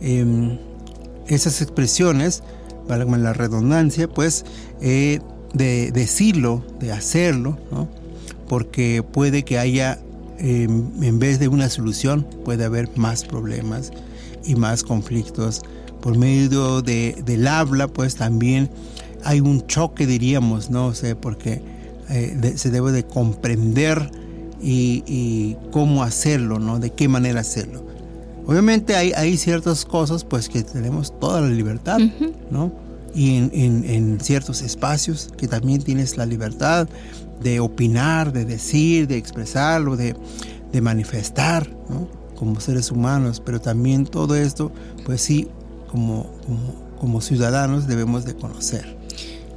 eh, 0.00 0.58
esas 1.26 1.60
expresiones, 1.62 2.42
valga 2.88 3.16
la 3.18 3.32
redundancia, 3.32 4.08
pues 4.08 4.44
eh, 4.80 5.20
de 5.54 5.92
decirlo, 5.92 6.64
de 6.80 6.92
hacerlo, 6.92 7.58
¿no? 7.70 7.88
porque 8.48 9.02
puede 9.02 9.44
que 9.44 9.58
haya, 9.58 9.98
eh, 10.42 10.64
en 10.64 11.18
vez 11.20 11.38
de 11.38 11.46
una 11.46 11.68
solución, 11.68 12.26
puede 12.44 12.64
haber 12.64 12.88
más 12.96 13.24
problemas 13.24 13.92
y 14.44 14.56
más 14.56 14.82
conflictos. 14.82 15.62
Por 16.00 16.18
medio 16.18 16.82
de, 16.82 17.22
del 17.24 17.46
habla, 17.46 17.86
pues 17.86 18.16
también 18.16 18.68
hay 19.24 19.40
un 19.40 19.64
choque, 19.68 20.04
diríamos, 20.04 20.68
¿no? 20.68 20.86
O 20.86 20.94
sea, 20.94 21.14
porque 21.14 21.62
eh, 22.10 22.36
de, 22.36 22.58
se 22.58 22.72
debe 22.72 22.90
de 22.90 23.04
comprender 23.04 24.10
y, 24.60 25.04
y, 25.06 25.56
cómo 25.70 26.02
hacerlo, 26.02 26.58
¿no? 26.58 26.80
De 26.80 26.90
qué 26.90 27.06
manera 27.06 27.40
hacerlo. 27.40 27.84
Obviamente 28.44 28.96
hay, 28.96 29.12
hay 29.12 29.36
ciertas 29.36 29.84
cosas 29.84 30.24
pues 30.24 30.48
que 30.48 30.64
tenemos 30.64 31.18
toda 31.20 31.40
la 31.40 31.48
libertad, 31.48 32.00
uh 32.00 32.24
-huh. 32.24 32.32
¿no? 32.50 32.72
Y 33.14 33.36
en, 33.36 33.50
en, 33.54 33.84
en, 33.84 34.20
ciertos 34.20 34.62
espacios 34.62 35.30
que 35.36 35.46
también 35.46 35.82
tienes 35.82 36.16
la 36.16 36.26
libertad 36.26 36.88
de 37.40 37.60
opinar, 37.60 38.32
de 38.32 38.44
decir, 38.44 39.06
de 39.06 39.16
expresarlo, 39.16 39.96
de, 39.96 40.16
de 40.72 40.80
manifestar, 40.80 41.68
¿no? 41.88 42.08
Como 42.36 42.60
seres 42.60 42.90
humanos, 42.90 43.40
pero 43.44 43.60
también 43.60 44.04
todo 44.04 44.34
esto, 44.34 44.72
pues 45.04 45.20
sí, 45.20 45.48
como, 45.88 46.26
como, 46.98 47.20
ciudadanos 47.20 47.86
debemos 47.86 48.24
de 48.24 48.34
conocer. 48.34 48.96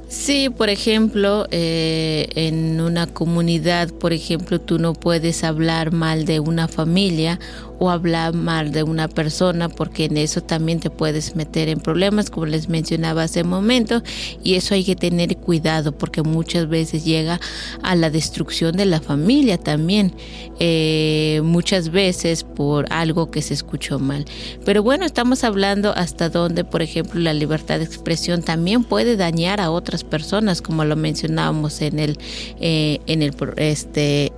Sí, 0.08 0.50
por 0.50 0.68
ejemplo, 0.68 1.46
eh, 1.50 2.28
en 2.36 2.80
una 2.80 3.06
comunidad, 3.06 3.90
por 3.92 4.12
ejemplo, 4.12 4.60
tú 4.60 4.78
no 4.78 4.92
puedes 4.92 5.42
hablar 5.42 5.92
mal 5.92 6.26
de 6.26 6.38
una 6.38 6.68
familia 6.68 7.40
o 7.78 7.90
hablar 7.90 8.34
mal 8.34 8.72
de 8.72 8.82
una 8.82 9.08
persona 9.08 9.68
porque 9.68 10.06
en 10.06 10.16
eso 10.16 10.40
también 10.40 10.80
te 10.80 10.90
puedes 10.90 11.36
meter 11.36 11.68
en 11.68 11.80
problemas, 11.80 12.30
como 12.30 12.46
les 12.46 12.68
mencionaba 12.68 13.24
hace 13.24 13.42
un 13.42 13.48
momento, 13.48 14.02
y 14.42 14.54
eso 14.54 14.74
hay 14.74 14.84
que 14.84 14.96
tener 14.96 15.36
cuidado 15.36 15.92
porque 15.92 16.22
muchas 16.22 16.68
veces 16.68 17.04
llega 17.04 17.40
a 17.82 17.94
la 17.94 18.10
destrucción 18.10 18.76
de 18.76 18.86
la 18.86 19.00
familia 19.00 19.58
también, 19.58 20.12
eh, 20.58 21.40
muchas 21.44 21.90
veces 21.90 22.44
por 22.44 22.86
algo 22.92 23.30
que 23.30 23.42
se 23.42 23.54
escuchó 23.54 23.98
mal. 23.98 24.24
Pero 24.64 24.82
bueno, 24.82 25.04
estamos 25.04 25.44
hablando 25.44 25.92
hasta 25.94 26.28
donde, 26.28 26.64
por 26.64 26.82
ejemplo, 26.82 27.20
la 27.20 27.34
libertad 27.34 27.78
de 27.78 27.84
expresión 27.84 28.42
también 28.42 28.84
puede 28.84 29.16
dañar 29.16 29.60
a 29.60 29.70
otras 29.70 30.04
personas, 30.04 30.62
como 30.62 30.84
lo 30.84 30.96
mencionábamos 30.96 31.80
en 31.82 31.98
el, 31.98 32.18
eh, 32.60 33.00
en 33.06 33.22
el 33.22 33.34
este 33.56 34.32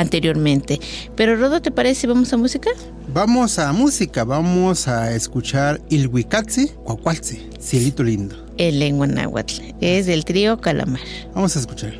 anteriormente. 0.00 0.80
Pero 1.14 1.36
Rodo, 1.36 1.60
¿te 1.60 1.70
parece? 1.70 2.06
¿Vamos 2.06 2.32
a 2.32 2.36
música? 2.36 2.70
Vamos 3.12 3.58
a 3.58 3.72
música, 3.72 4.24
vamos 4.24 4.88
a 4.88 5.14
escuchar 5.14 5.80
Il 5.88 6.08
Huicatzi, 6.08 6.68
Cuacualzi, 6.84 7.48
Cielito 7.60 8.02
Lindo. 8.02 8.36
En 8.56 8.78
lengua 8.78 9.06
náhuatl, 9.06 9.60
es 9.80 10.06
del 10.06 10.24
trío 10.24 10.60
Calamar. 10.60 11.00
Vamos 11.34 11.56
a 11.56 11.60
escuchar. 11.60 11.94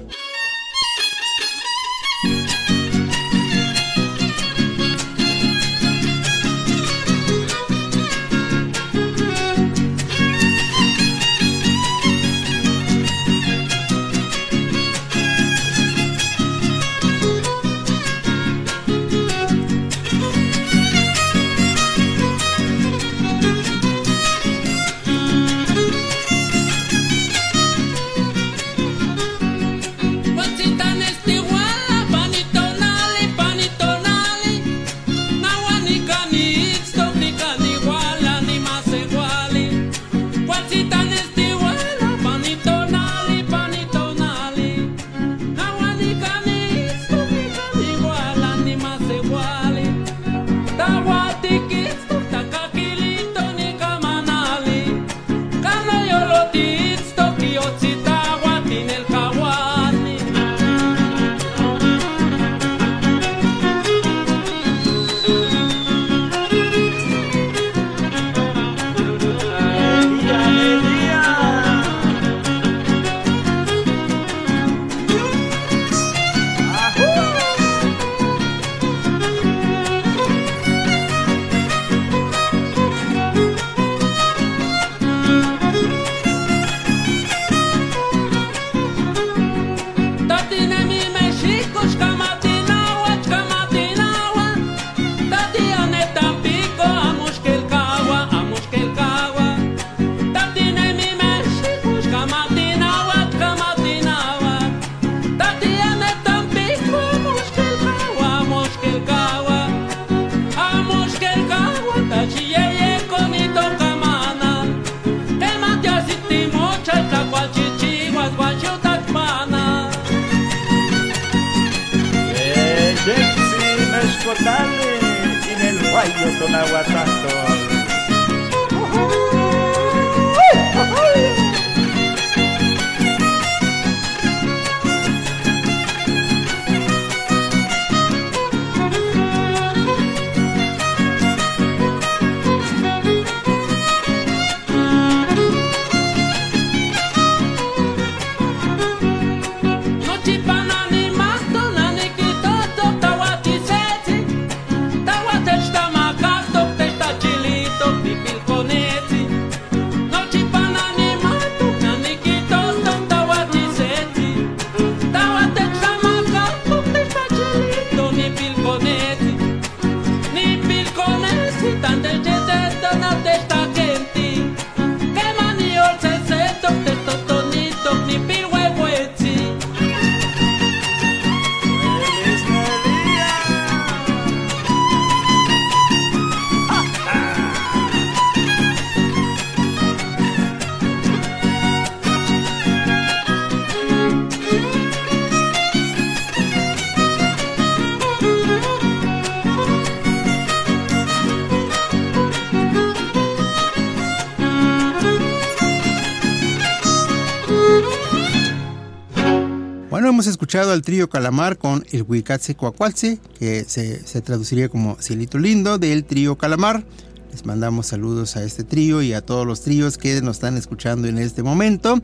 Escuchado 210.51 210.73
al 210.73 210.83
trío 210.83 211.09
Calamar 211.09 211.59
con 211.59 211.87
el 211.93 212.03
Huicatse 212.03 212.57
Coacualce, 212.57 213.21
que 213.39 213.63
se, 213.69 214.05
se 214.05 214.21
traduciría 214.21 214.69
como 214.69 214.97
Cielito 215.01 215.39
Lindo 215.39 215.79
del 215.79 216.03
trío 216.03 216.37
Calamar. 216.37 216.85
Les 217.31 217.47
mandamos 217.47 217.87
saludos 217.87 218.37
a 218.37 218.43
este 218.43 218.65
trío 218.65 219.01
y 219.01 219.13
a 219.13 219.21
todos 219.21 219.47
los 219.47 219.61
tríos 219.61 219.97
que 219.97 220.21
nos 220.23 220.39
están 220.39 220.57
escuchando 220.57 221.07
en 221.07 221.19
este 221.19 221.45
momento. 221.45 222.01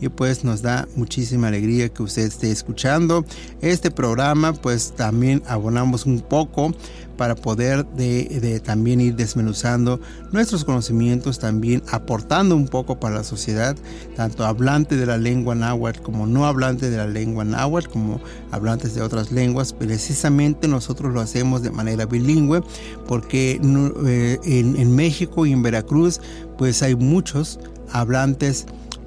Y 0.00 0.08
pues 0.08 0.44
nos 0.44 0.62
da 0.62 0.88
muchísima 0.96 1.48
alegría 1.48 1.90
que 1.90 2.02
usted 2.02 2.22
esté 2.22 2.50
escuchando 2.50 3.26
este 3.60 3.90
programa. 3.90 4.54
Pues 4.54 4.92
también 4.96 5.42
abonamos 5.46 6.06
un 6.06 6.20
poco 6.20 6.72
para 7.20 7.34
poder 7.34 7.84
de, 7.84 8.40
de 8.40 8.60
también 8.60 8.98
ir 8.98 9.14
desmenuzando 9.14 10.00
nuestros 10.32 10.64
conocimientos, 10.64 11.38
también 11.38 11.82
aportando 11.90 12.56
un 12.56 12.66
poco 12.66 12.98
para 12.98 13.16
la 13.16 13.24
sociedad, 13.24 13.76
tanto 14.16 14.46
hablante 14.46 14.96
de 14.96 15.04
la 15.04 15.18
lengua 15.18 15.54
náhuatl 15.54 16.00
como 16.00 16.26
no 16.26 16.46
hablante 16.46 16.88
de 16.88 16.96
la 16.96 17.06
lengua 17.06 17.44
náhuatl, 17.44 17.90
como 17.90 18.22
hablantes 18.50 18.94
de 18.94 19.02
otras 19.02 19.32
lenguas. 19.32 19.74
Precisamente 19.74 20.66
nosotros 20.66 21.12
lo 21.12 21.20
hacemos 21.20 21.60
de 21.60 21.70
manera 21.70 22.06
bilingüe 22.06 22.62
porque 23.06 23.60
eh, 24.06 24.38
en, 24.42 24.76
en 24.76 24.96
México 24.96 25.44
y 25.44 25.52
en 25.52 25.62
Veracruz 25.62 26.22
pues 26.56 26.82
hay 26.82 26.94
muchos 26.94 27.60
hablantes 27.92 28.64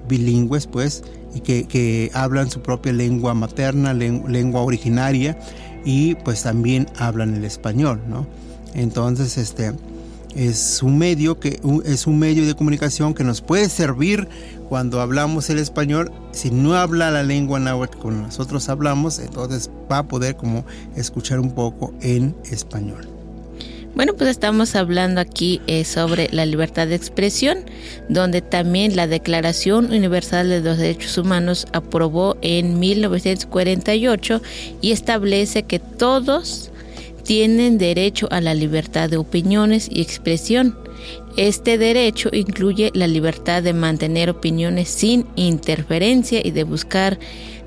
bilingües 0.07 0.67
pues 0.67 1.03
y 1.35 1.39
que, 1.41 1.65
que 1.65 2.11
hablan 2.13 2.49
su 2.51 2.61
propia 2.61 2.93
lengua 2.93 3.33
materna, 3.33 3.93
len- 3.93 4.23
lengua 4.27 4.61
originaria 4.61 5.37
y 5.85 6.15
pues 6.15 6.43
también 6.43 6.87
hablan 6.97 7.33
el 7.35 7.43
español, 7.45 8.01
¿no? 8.07 8.25
Entonces, 8.73 9.37
este 9.37 9.73
es 10.35 10.81
un 10.81 10.97
medio 10.97 11.39
que 11.39 11.59
es 11.85 12.07
un 12.07 12.17
medio 12.17 12.45
de 12.47 12.55
comunicación 12.55 13.13
que 13.13 13.23
nos 13.23 13.41
puede 13.41 13.69
servir 13.69 14.27
cuando 14.67 14.99
hablamos 14.99 15.49
el 15.51 15.59
español. 15.59 16.11
Si 16.31 16.49
no 16.49 16.73
habla 16.73 17.11
la 17.11 17.21
lengua 17.21 17.59
náhuatl 17.59 17.97
como 17.99 18.17
nosotros 18.23 18.67
hablamos, 18.69 19.19
entonces 19.19 19.69
va 19.91 19.99
a 19.99 20.07
poder 20.07 20.35
como 20.35 20.65
escuchar 20.95 21.39
un 21.39 21.51
poco 21.51 21.93
en 22.01 22.35
español. 22.49 23.07
Bueno, 23.95 24.15
pues 24.15 24.31
estamos 24.31 24.75
hablando 24.75 25.21
aquí 25.21 25.61
eh, 25.67 25.83
sobre 25.85 26.27
la 26.31 26.47
libertad 26.47 26.87
de 26.87 26.95
expresión, 26.95 27.59
donde 28.09 28.41
también 28.41 28.95
la 28.95 29.05
Declaración 29.05 29.93
Universal 29.93 30.49
de 30.49 30.61
los 30.61 30.79
Derechos 30.79 31.15
Humanos 31.19 31.67
aprobó 31.73 32.35
en 32.41 32.79
1948 32.79 34.41
y 34.81 34.93
establece 34.93 35.63
que 35.63 35.77
todos 35.77 36.71
tienen 37.23 37.77
derecho 37.77 38.27
a 38.31 38.41
la 38.41 38.55
libertad 38.55 39.11
de 39.11 39.17
opiniones 39.17 39.87
y 39.91 40.01
expresión. 40.01 40.75
Este 41.37 41.77
derecho 41.77 42.29
incluye 42.31 42.89
la 42.95 43.07
libertad 43.07 43.61
de 43.61 43.73
mantener 43.73 44.31
opiniones 44.31 44.89
sin 44.89 45.27
interferencia 45.35 46.41
y 46.43 46.49
de 46.49 46.63
buscar 46.63 47.19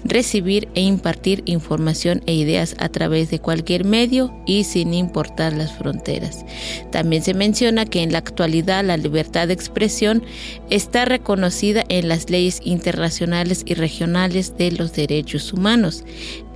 recibir 0.08 0.68
e 0.74 0.82
impartir 0.82 1.42
información 1.46 2.22
e 2.26 2.34
ideas 2.34 2.74
a 2.78 2.88
través 2.88 3.30
de 3.30 3.38
cualquier 3.38 3.84
medio 3.84 4.34
y 4.46 4.64
sin 4.64 4.94
importar 4.94 5.52
las 5.52 5.72
fronteras. 5.72 6.44
También 6.90 7.22
se 7.22 7.34
menciona 7.34 7.84
que 7.84 8.02
en 8.02 8.12
la 8.12 8.18
actualidad 8.18 8.84
la 8.84 8.96
libertad 8.96 9.48
de 9.48 9.54
expresión 9.54 10.22
está 10.70 11.04
reconocida 11.04 11.84
en 11.88 12.08
las 12.08 12.30
leyes 12.30 12.60
internacionales 12.64 13.62
y 13.64 13.74
regionales 13.74 14.56
de 14.56 14.72
los 14.72 14.92
derechos 14.92 15.52
humanos. 15.52 16.04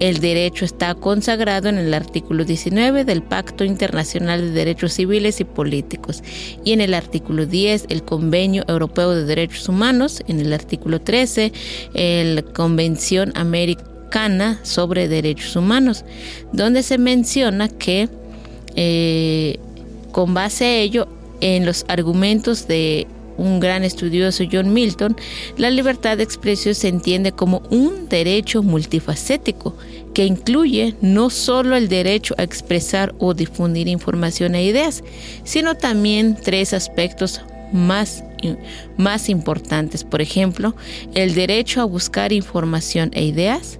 El 0.01 0.19
derecho 0.19 0.65
está 0.65 0.95
consagrado 0.95 1.69
en 1.69 1.77
el 1.77 1.93
artículo 1.93 2.47
19 2.47 3.05
del 3.05 3.23
Pacto 3.23 3.65
Internacional 3.65 4.41
de 4.41 4.51
Derechos 4.51 4.95
Civiles 4.95 5.41
y 5.41 5.45
Políticos 5.45 6.23
y 6.65 6.73
en 6.73 6.81
el 6.81 6.95
artículo 6.95 7.45
10 7.45 7.85
el 7.91 8.03
Convenio 8.03 8.65
Europeo 8.67 9.11
de 9.11 9.27
Derechos 9.27 9.69
Humanos, 9.69 10.23
en 10.27 10.41
el 10.41 10.55
artículo 10.55 11.03
13 11.03 11.53
el 11.93 12.45
Convención 12.45 13.33
Americana 13.37 14.59
sobre 14.63 15.07
Derechos 15.07 15.55
Humanos, 15.55 16.07
donde 16.51 16.83
se 16.83 16.97
menciona 16.97 17.69
que 17.69 18.09
eh, 18.77 19.59
con 20.13 20.33
base 20.33 20.65
a 20.65 20.77
ello 20.79 21.09
en 21.43 21.67
los 21.67 21.85
argumentos 21.89 22.67
de 22.67 23.07
un 23.41 23.61
gran 23.61 23.85
estudioso 23.85 24.45
John 24.51 24.73
Milton, 24.73 25.17
la 25.57 25.71
libertad 25.71 26.17
de 26.17 26.23
expresión 26.23 26.75
se 26.75 26.89
entiende 26.89 27.33
como 27.33 27.63
un 27.71 28.09
derecho 28.09 28.63
multifacético 28.63 29.75
que 30.15 30.25
incluye 30.25 30.95
no 31.01 31.31
solo 31.31 31.77
el 31.77 31.89
derecho 31.89 32.35
a 32.37 32.43
expresar 32.43 33.15
o 33.19 33.35
difundir 33.35 33.89
información 33.89 34.55
e 34.55 34.65
ideas, 34.65 35.03
sino 35.45 35.77
también 35.77 36.37
tres 36.43 36.75
aspectos 36.75 37.41
más, 37.73 38.25
más 38.97 39.29
importantes. 39.29 40.05
Por 40.05 40.21
ejemplo, 40.21 40.75
el 41.15 41.35
derecho 41.35 41.81
a 41.81 41.85
buscar 41.85 42.33
información 42.33 43.11
e 43.15 43.25
ideas, 43.25 43.79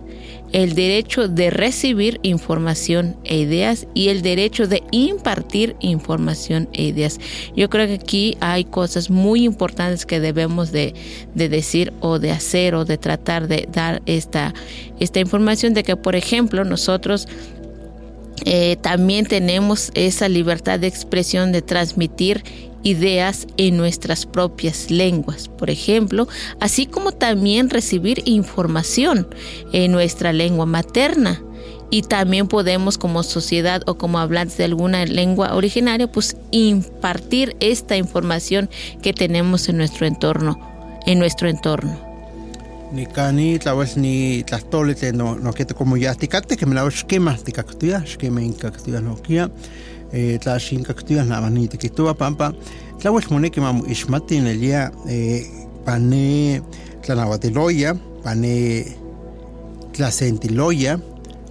el 0.53 0.75
derecho 0.75 1.29
de 1.29 1.51
recibir 1.51 2.19
información 2.23 3.17
e 3.25 3.39
ideas 3.39 3.87
y 3.95 4.09
el 4.09 4.23
derecho 4.23 4.67
de 4.67 4.83
impartir 4.91 5.77
información 5.81 6.69
e 6.73 6.85
ideas. 6.85 7.19
Yo 7.55 7.71
creo 7.71 7.87
que 7.87 7.95
aquí 7.95 8.37
hay 8.41 8.65
cosas 8.65 9.11
muy 9.11 9.45
importantes 9.45 10.07
que 10.07 10.21
debemos 10.21 10.73
de, 10.73 10.95
de 11.35 11.49
decir 11.49 11.93
o 12.01 12.19
de 12.19 12.33
hacer 12.33 12.75
o 12.75 12.85
de 12.85 12.99
tratar 12.99 13.49
de 13.49 13.69
dar 13.71 14.03
esta, 14.07 14.55
esta 14.99 15.21
información 15.21 15.75
de 15.75 15.83
que, 15.83 15.97
por 15.97 16.17
ejemplo, 16.17 16.65
nosotros 16.65 17.29
eh, 18.45 18.77
también 18.81 19.27
tenemos 19.27 19.91
esa 19.95 20.29
libertad 20.29 20.79
de 20.79 20.87
expresión 20.87 21.53
de 21.53 21.63
transmitir 21.63 22.43
ideas 22.83 23.47
en 23.57 23.77
nuestras 23.77 24.27
propias 24.27 24.91
lenguas, 24.91 25.49
por 25.49 25.71
ejemplo, 25.71 26.29
así 26.61 26.87
como 26.87 27.13
también 27.13 27.71
recibir 27.71 28.23
información 28.25 29.29
en 29.73 29.93
nuestra 29.93 30.33
lengua 30.33 30.67
materna. 30.67 31.43
Y 31.93 32.03
también 32.03 32.47
podemos 32.47 32.99
como 32.99 33.25
sociedad 33.25 33.83
o 33.87 33.97
como 33.97 34.21
hablantes 34.21 34.57
de 34.59 34.65
alguna 34.65 35.05
lengua 35.07 35.57
originaria, 35.57 36.11
pues 36.11 36.37
impartir 36.53 37.57
esta 37.59 37.97
información 37.97 38.71
que 39.03 39.13
tenemos 39.13 39.69
en 39.69 39.77
nuestro 39.79 40.07
entorno, 40.07 40.61
en 41.07 41.19
nuestro 41.19 41.49
entorno. 41.49 42.11
Ni 42.93 43.07
cani 43.07 43.59
tlahuel 43.59 43.89
ni 43.97 44.43
tlastole 44.43 44.95
te 44.97 45.13
no 45.13 45.37
no 45.37 45.53
que 45.53 45.65
como 45.67 45.97
ya 45.97 46.15
ticate 46.15 46.57
que 46.57 46.67
me 46.67 46.75
la 46.75 46.85
esquema 46.89 47.37
ticactuya 47.37 47.99
esquema 48.05 48.43
incactuya 48.43 49.01
no 49.01 49.17
tla 50.13 50.59
shincactuya 50.59 51.25
na 51.25 51.41
mani 51.41 51.69
te 51.69 51.77
kitua 51.77 52.15
pampa. 52.15 52.53
Tlahuel 52.99 53.25
mone 53.31 53.51
que 53.51 53.61
mamu 53.61 53.85
el 53.87 54.61
día 54.61 54.93
eh 55.09 55.47
pane 55.85 56.63
tlanawatiloya 57.03 57.95
pane 58.23 58.85
tlasentiloya 59.93 61.01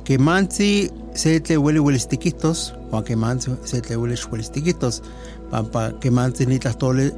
que 0.03 0.17
mansi 0.17 0.89
se 1.13 1.39
tle 1.39 1.57
huele 1.57 1.79
huelistiquitos, 1.79 2.73
o 2.91 3.03
que 3.03 3.15
manse 3.15 3.51
se 3.63 3.81
tle 3.81 3.95
huele 3.95 4.15
huelistiquitos, 4.15 5.03
pampa 5.51 5.91
que 5.99 6.11
manse 6.11 6.45
ni 6.45 6.59
tlatole 6.59 7.11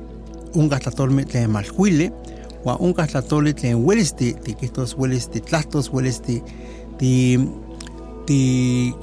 un 0.54 0.68
gastlatolme 0.68 1.26
tle 1.26 1.48
malhuile, 1.48 2.12
o 2.64 2.76
un 2.80 2.94
gastlatole 2.94 3.54
tle 3.54 3.76
huelisti, 3.76 4.34
tiquitos 4.34 4.96
huelisti 4.98 5.39
tlastos 5.42 5.89
huelisti, 5.89 6.42
ti, 6.98 7.38
ti, 8.26 8.94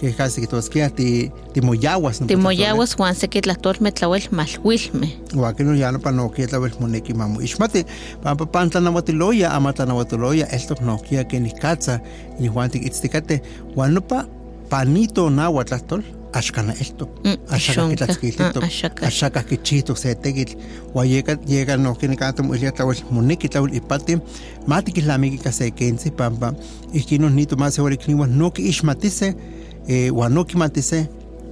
que 0.00 0.14
casi 0.14 0.40
que 0.40 0.46
todas 0.46 0.70
quedan, 0.70 0.90
ti, 0.90 1.30
ti 1.52 1.60
moyaguas, 1.60 2.20
¿no? 2.20 2.26
Timoyawas 2.26 2.94
Juan 2.94 3.14
se 3.14 3.28
que 3.28 3.42
tlatorme 3.42 3.92
tlawel 3.92 4.22
malhuilme. 4.30 5.20
Guaquino 5.34 5.74
ya 5.74 5.92
no 5.92 6.00
para 6.00 6.16
no 6.16 6.30
que 6.30 6.46
vez 6.46 6.80
moneki 6.80 7.12
mamu. 7.12 7.40
Ishmate 7.42 7.86
pampa 8.22 8.46
panta 8.46 8.80
na 8.80 8.90
watiloya 8.90 9.54
amata 9.54 9.84
na 9.84 9.94
watiloya 9.94 10.46
esto 10.46 10.74
no 10.80 10.98
kia 10.98 11.24
que 11.24 11.38
ni 11.38 11.52
katsa 11.52 12.00
ni 12.38 12.48
juanti 12.48 12.78
itztikate 12.78 13.42
guano 13.74 14.00
pa 14.00 14.26
panito 14.70 15.28
na 15.30 15.50
watlastol 15.50 16.02
ashkana 16.32 16.72
esto. 16.80 17.06
Mm, 17.24 17.36
ashaka 17.50 17.88
que 17.88 17.96
shonka, 17.96 18.06
tlatzkilito 18.06 18.60
ah, 18.62 18.66
ashaka. 18.66 19.06
ashaka 19.06 19.42
que 19.42 19.56
chito 19.58 19.94
se 19.96 20.14
tegil 20.14 20.56
wa 20.94 21.04
llega 21.04 21.76
no 21.76 21.94
que 21.94 22.08
ni 22.08 22.16
kanta 22.16 22.42
mu 22.42 22.54
ilia 22.54 22.72
tawel 22.72 22.96
moneki 23.10 23.48
tawel 23.50 23.74
ipate. 23.74 24.20
Mati 24.66 24.92
que 24.92 25.02
la 25.02 25.18
ka 25.42 25.52
se 25.52 25.70
kensi 25.72 26.10
pampa 26.10 26.54
ikino 26.94 27.28
ni 27.28 27.44
to 27.44 27.56
más 27.56 27.74
se 27.74 27.82
kniwa 27.82 28.26
no 28.26 28.50
que 28.50 28.62
ishmatise 28.62 29.36
eh 29.88 30.10
no 30.30 30.44
que 30.44 30.56
matise 30.58 31.08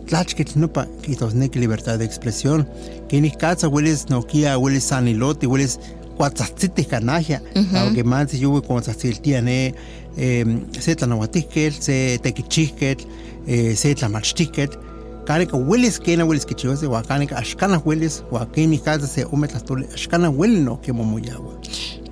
tlachkitl 0.06 0.58
nopa 0.58 0.86
kitosneki 1.02 1.58
libertad 1.58 1.98
de 1.98 2.04
expresión 2.04 2.64
kenih 3.08 3.36
katsa 3.36 3.66
hueles 3.68 4.06
nokia 4.10 4.56
hueles 4.56 4.88
sanilote 4.88 5.46
hueles 5.46 5.78
kuatzahtzitis 6.16 6.86
kanahya 6.88 7.40
aunque 7.76 8.02
mansi 8.02 8.40
yuwi 8.42 8.60
kontzahtsiltia 8.62 9.40
ne 9.42 9.74
em, 10.18 10.60
se 10.80 10.94
tlanauatihketl 10.94 11.80
se 11.80 12.18
tekichihketl 12.22 13.04
eh, 13.46 13.76
se 13.76 13.94
tlamachtiketl 13.94 14.76
kanika 15.24 15.56
hueles 15.56 16.00
kena 16.00 16.24
hueles 16.24 16.46
kichiwase 16.46 16.86
ua 16.86 17.02
kanika 17.02 17.36
axkanah 17.36 17.82
hueles 17.84 18.22
ua 18.32 18.46
kenih 18.46 18.80
katsa 18.82 19.06
se 19.06 19.24
ome 19.32 19.48
tlahtoli 19.48 19.84
axkanah 19.94 20.30
hueli 20.36 20.60
nohki 20.60 20.92
momoyawa 20.92 21.52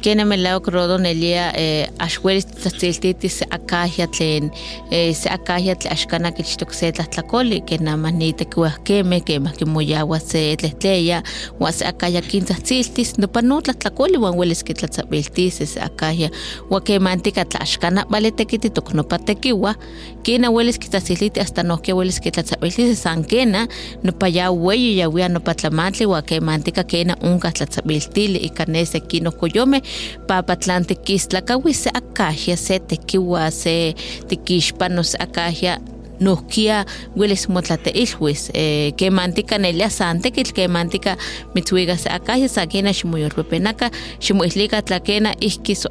Kena 0.03 0.25
melao 0.25 0.61
krodo 0.61 0.99
nelia 0.99 1.53
eh, 1.57 1.89
ashwelis 1.99 2.47
tzatziltiti 2.47 3.29
se 3.29 3.47
akahia 3.51 4.07
tlen 4.07 4.51
eh, 4.91 5.15
se 5.17 5.31
akahia 5.31 5.75
tle 5.75 5.91
ashkana 5.91 6.31
kichtok 6.33 6.75
se 6.75 6.93
tlahtlakoli 6.93 7.61
ke 7.67 7.79
nama 7.83 8.11
ni 8.11 8.33
tekiuahkemeh 8.33 9.25
kemah 9.25 9.57
kimoyawa 9.57 10.21
se 10.21 10.57
tlehtleya 10.57 11.23
ua 11.61 11.73
se 11.73 11.87
akahia 11.89 12.23
kintzatziltis 12.23 13.17
nopa 13.19 13.43
no 13.43 13.61
tlahtlakoli 13.61 14.19
uan 14.19 14.37
welis 14.39 14.63
kitlatzabiltis 14.65 15.59
se 15.65 15.81
akahia 15.81 16.31
ua 16.71 16.81
kemantika 16.81 17.45
tla 17.45 17.61
axkana 17.61 18.05
vale 18.11 18.31
tekititok 18.31 18.95
nopa 18.95 19.19
tekiua 19.19 19.75
kena 20.23 20.51
welis 20.51 20.79
kitzatziltiti 20.79 21.41
hasta 21.41 21.63
nohkia 21.63 21.97
welis 21.97 22.21
kitlatzabiltis 22.21 23.03
san 23.03 23.25
kena 23.25 23.67
nopa 24.03 24.29
ya 24.29 24.53
ueyi 24.53 24.99
yawia 24.99 25.29
nopa 25.29 25.55
tlamantli 25.55 26.07
ua 26.07 26.23
kemantika 26.23 26.85
kena 26.85 27.17
onkah 27.23 27.53
tlatzabiltili 27.53 28.39
ika 28.39 28.65
ne 28.65 28.87
seki 28.87 29.21
nohkoyomeh 29.21 29.83
papa 30.27 30.57
tlan 30.57 30.85
tikistlakaui 30.85 31.75
se 31.75 31.91
akahia 31.95 32.57
se 32.57 32.79
tekiua 32.79 33.51
se 33.51 33.95
tikixpano 34.29 35.03
se 35.03 35.19
akahia 35.21 35.79
nohkia 36.21 36.85
welis 37.17 37.49
motlateilhuis 37.49 38.51
eh, 38.55 38.93
kemantika 38.97 39.59
nelia 39.59 39.91
san 39.91 40.21
kemantika 40.55 41.17
mitzuiga 41.55 41.97
se 41.97 42.11
akahia 42.11 42.49
sa 42.49 42.67
kena 42.67 42.93
ximoyolpepenaka 42.93 43.91
ximoihlika 44.21 44.83
tlakena 44.83 45.35
ihki 45.41 45.75
so 45.75 45.89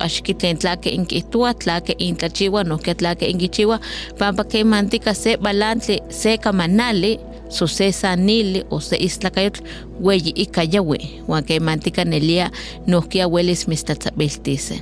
tlake 0.59 0.89
inkihtua 0.89 1.53
tlake 1.53 1.95
intlachiua 1.97 2.63
nohkia 2.63 2.95
tlake 2.95 3.25
inkichiua 3.25 3.79
pampa 4.17 4.43
kemantika 4.43 5.13
se 5.13 5.37
balantli 5.37 6.01
se 6.09 6.37
kamanali 6.37 7.19
so 7.49 7.67
se 7.67 7.91
sanili 7.91 8.65
o 8.69 8.79
se 8.79 8.97
istlakayotl 8.99 9.63
weyi 10.01 10.29
ika 10.29 10.63
yawi 10.71 11.21
uan 11.27 11.43
kemantika 11.43 12.05
nelia 12.05 12.51
nohkia 12.87 13.27
welis 13.27 13.67
mistatzabiltise 13.67 14.81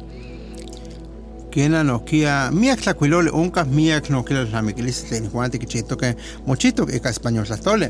kena 1.52 1.84
nohkia 1.84 2.52
miak 2.52 2.82
tlakuiloli 2.82 3.30
onkah 3.30 3.68
miak 3.68 4.10
nohkia 4.10 4.46
tlamikilistli 4.46 5.10
tlen 5.10 5.30
juanti 5.34 5.60
kichihtoke 5.60 6.16
mochihtok 6.46 6.94
ika 6.94 7.10
español 7.10 7.46
tlahtoli 7.46 7.90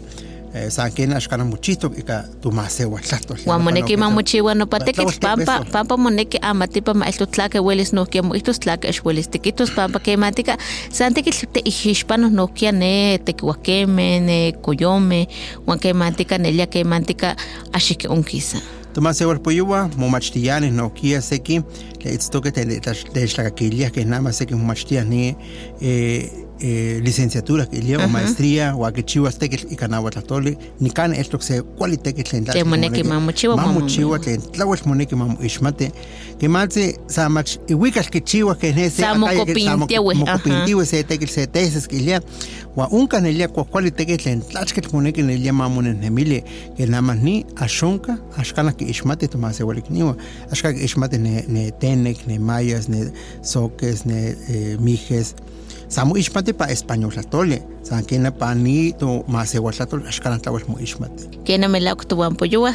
Eh, 0.53 0.69
san 0.69 0.91
kena 0.93 1.17
axkanah 1.17 1.45
mochihtok 1.49 1.97
ika 1.97 2.23
tumasewa 2.41 2.99
tlahtol 3.01 3.37
Juan 3.45 3.61
moneki 3.61 3.97
mamochiwa 3.97 4.53
nopa 4.55 4.79
tekitl 4.79 5.17
pampa 5.19 5.65
pampa 5.71 5.97
moneki 5.97 6.37
amatipa 6.41 6.93
maelto 6.93 7.25
tlake 7.25 7.59
welis 7.59 7.93
nohkia 7.93 8.21
moihtos 8.21 8.59
tlake 8.59 8.87
ex 8.87 9.01
welis 9.05 9.29
tikitos 9.29 9.71
pampa 9.71 9.99
kemantika 9.99 10.57
san 10.91 11.13
tekitl 11.13 11.45
teihixpanos 11.53 12.31
nohkia 12.31 12.71
ne 12.71 13.17
tekiuakemeh 13.25 14.21
ne 14.21 14.51
koyomeh 14.61 15.27
uan 15.67 15.79
kemantika 15.79 16.37
nelia 16.37 16.67
kemantika 16.67 17.35
axiki 17.73 18.07
onkisa. 18.07 18.57
Tomasewa 18.93 19.39
poyuwa 19.39 19.89
momachtiyanih 19.97 20.71
nohkia 20.71 21.21
seki 21.21 21.61
tleitztoke 21.99 22.51
techtlakakiliah 22.51 23.91
keh 23.91 24.05
nama 24.05 24.31
seki 24.31 24.53
momachtiah 24.55 25.05
ni 25.05 25.35
eh, 26.63 27.01
licenciatura 27.03 27.65
kilia 27.65 27.97
o 28.05 28.07
maestría 28.07 28.75
o 28.75 28.91
kichiwas 28.91 29.37
tekitl 29.37 29.67
ika 29.73 29.87
nawa 29.87 30.11
tlahtoli 30.11 30.57
nikan 30.79 31.13
eltok 31.13 31.41
se 31.43 31.61
kuali 31.61 31.97
tekitl 31.97 32.29
tlen 32.29 32.45
Tlen 32.45 32.67
moneki 32.67 33.03
mamochiwa, 33.03 33.55
mamochiwa 33.57 33.73
mamochiwa. 33.73 34.19
tlen 34.19 34.41
tlauel 34.51 34.79
moneki 34.85 35.15
mamoixmati 35.15 35.91
kematzi 36.39 36.95
sa 37.07 37.29
mach 37.29 37.57
iwikal 37.67 38.05
kichiwa 38.09 38.55
keh 38.55 38.75
ne 38.75 38.89
se 38.89 39.01
Sa 39.01 39.11
akaya 39.11 39.45
ke- 39.45 39.63
sa 39.65 39.77
mokopintiawi, 39.77 40.15
moko- 40.15 40.21
ajá. 40.23 40.31
mokopintiawi 40.31 40.85
se 40.85 41.03
tekitl 41.03 41.31
se 41.33 41.47
tesis 41.47 41.87
kilia 41.87 42.21
wa 42.75 42.87
unka 42.89 43.19
nelia 43.21 43.47
kuali 43.47 43.91
tekitl 43.91 44.23
tlen 44.23 44.41
tlachkitl 44.41 44.89
moneki 44.93 45.21
nelia 45.23 45.53
mamonennemili 45.53 46.43
ke 46.77 46.85
nama 46.85 47.15
ni 47.15 47.45
axonka 47.55 48.17
axkanah 48.37 48.73
kiixmati 48.75 49.27
tomaseualikniwa 49.27 50.15
axkan 50.51 50.75
kiixmati 50.75 51.17
ne, 51.17 51.43
ne 51.47 51.71
tenek 51.71 52.27
ne 52.27 52.39
mayas 52.39 52.89
ne 52.89 53.11
soques 53.41 54.05
ne 54.05 54.35
eh, 54.49 54.77
mijes 54.79 55.35
sa 55.93 56.05
moixmati 56.09 56.53
pa 56.59 56.65
español 56.75 57.11
tlatoli 57.13 57.61
san 57.87 58.01
kena 58.09 58.31
pa 58.31 58.55
ni 58.55 58.93
tomaseual 58.99 59.73
tlatoli 59.77 60.07
axkanah 60.09 60.39
tlauel 60.41 60.65
moixmati 60.67 61.23
kena 61.45 61.67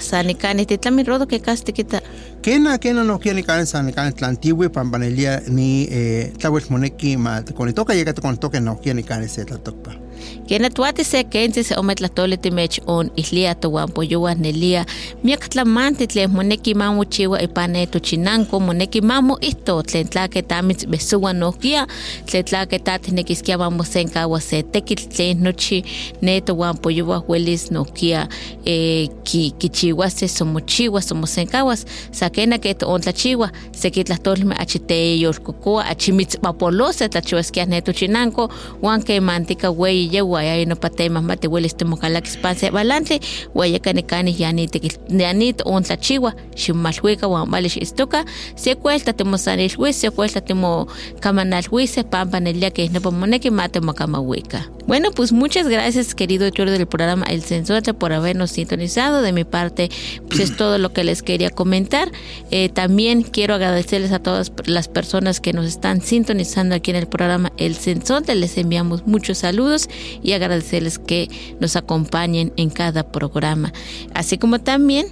san 0.00 0.26
nikani 0.26 0.66
titlami 0.70 1.02
rodo 1.02 1.26
ke 1.26 1.38
kas 1.46 1.64
tikita 1.66 1.98
Kena, 2.42 2.78
kena 2.78 3.02
no 3.04 3.18
quiere 3.18 3.42
ni 3.42 3.66
san 3.66 3.86
ni 3.86 3.92
tlantiwi 3.92 4.68
pampanelia 4.68 5.40
ni 5.48 5.88
eh, 5.90 6.32
tlauel 6.38 6.62
moneki 6.70 7.16
ma 7.16 7.42
tekonitoka 7.42 7.94
llega 7.94 8.12
tekonitoka 8.12 8.60
no 8.60 8.76
quiere 8.76 9.02
ni 9.02 9.28
se 9.28 9.44
tlatokpa. 9.44 10.07
Kena 10.46 10.70
tuati 10.70 11.04
se 11.04 11.24
kensi 11.24 11.64
se 11.64 11.74
ome 11.76 11.94
tlatoli 11.94 12.36
timech 12.36 12.80
on 12.86 13.10
ihlia 13.16 13.54
tohuanpoyowa 13.54 14.34
nelia 14.34 14.86
miak 15.24 15.48
tlamanti 15.50 16.06
tlen 16.06 16.30
moneki 16.30 16.74
mamochiwa 16.74 17.42
ipane 17.42 17.86
tochinanko 17.86 18.60
moneki 18.60 19.00
mamo 19.00 19.38
ihto 19.40 19.82
tlen 19.82 20.08
tlake 20.08 20.42
tamitz 20.42 20.86
besuwa 20.86 21.32
nohkia 21.32 21.86
tlen 22.26 22.44
tlake 22.44 22.78
tatinekiskia 22.78 23.58
mamosenkawa 23.58 24.40
se 24.40 24.62
tekitl 24.62 25.08
tlen 25.08 25.42
nochi 25.42 25.84
ne 26.22 26.40
tohuanpoyowa 26.40 27.24
welis 27.28 27.70
nohkia 27.70 28.28
eh, 28.64 29.08
ki, 29.22 29.50
kichiwase 29.58 30.28
somosenkawas 30.28 31.86
sakena 32.10 32.58
ke 32.58 32.74
toontlachiwa 32.74 33.50
seki 33.72 34.04
tlahtolme 34.04 34.54
achi 34.58 34.78
teyolkokoa 34.78 35.84
achi 35.86 36.12
mitzpapolose 36.12 37.08
tlachiwaskia 37.08 37.66
ne 37.66 37.80
tochinanko 37.80 38.50
uan 38.82 39.02
kemantika 39.02 39.70
weyi 39.70 40.16
ya 40.42 40.56
inopa 40.56 40.90
temas 40.90 41.22
mati 41.22 41.48
welis 41.48 41.76
timokalakis 41.76 42.36
panse 42.36 42.70
balantli 42.70 43.20
wayaka 43.54 43.92
nikani 43.92 44.34
yani 44.38 44.68
yani 45.08 45.52
toontlachiwa 45.52 46.32
ximalhuika 46.56 47.28
uan 47.28 47.50
vali 47.50 47.68
xistoka 47.68 48.24
se 48.56 48.74
kuelta 48.74 49.12
timosanilhuis 49.12 49.96
se 49.96 50.10
kuelta 50.10 50.40
timokamanalhuise 50.40 52.04
pampa 52.04 52.40
nelia 52.40 52.70
que 52.70 52.88
nopa 52.88 53.10
moneki 53.10 53.50
matemokamauika 53.50 54.78
bueno, 54.88 55.10
pues 55.10 55.32
muchas 55.32 55.68
gracias, 55.68 56.14
querido 56.14 56.46
editor 56.46 56.70
del 56.70 56.86
programa 56.86 57.26
El 57.26 57.42
Sensor, 57.42 57.82
por 57.98 58.14
habernos 58.14 58.52
sintonizado. 58.52 59.20
De 59.20 59.32
mi 59.32 59.44
parte, 59.44 59.90
pues 60.28 60.40
es 60.40 60.56
todo 60.56 60.78
lo 60.78 60.94
que 60.94 61.04
les 61.04 61.22
quería 61.22 61.50
comentar. 61.50 62.10
Eh, 62.50 62.70
también 62.70 63.20
quiero 63.20 63.52
agradecerles 63.52 64.12
a 64.12 64.18
todas 64.18 64.50
las 64.64 64.88
personas 64.88 65.40
que 65.40 65.52
nos 65.52 65.66
están 65.66 66.00
sintonizando 66.00 66.74
aquí 66.74 66.90
en 66.90 66.96
el 66.96 67.06
programa 67.06 67.52
El 67.58 67.74
Sensor. 67.74 68.26
Les 68.34 68.56
enviamos 68.56 69.06
muchos 69.06 69.36
saludos 69.36 69.90
y 70.22 70.32
agradecerles 70.32 70.98
que 70.98 71.28
nos 71.60 71.76
acompañen 71.76 72.52
en 72.56 72.70
cada 72.70 73.10
programa. 73.10 73.72
Así 74.14 74.38
como 74.38 74.58
también 74.58 75.06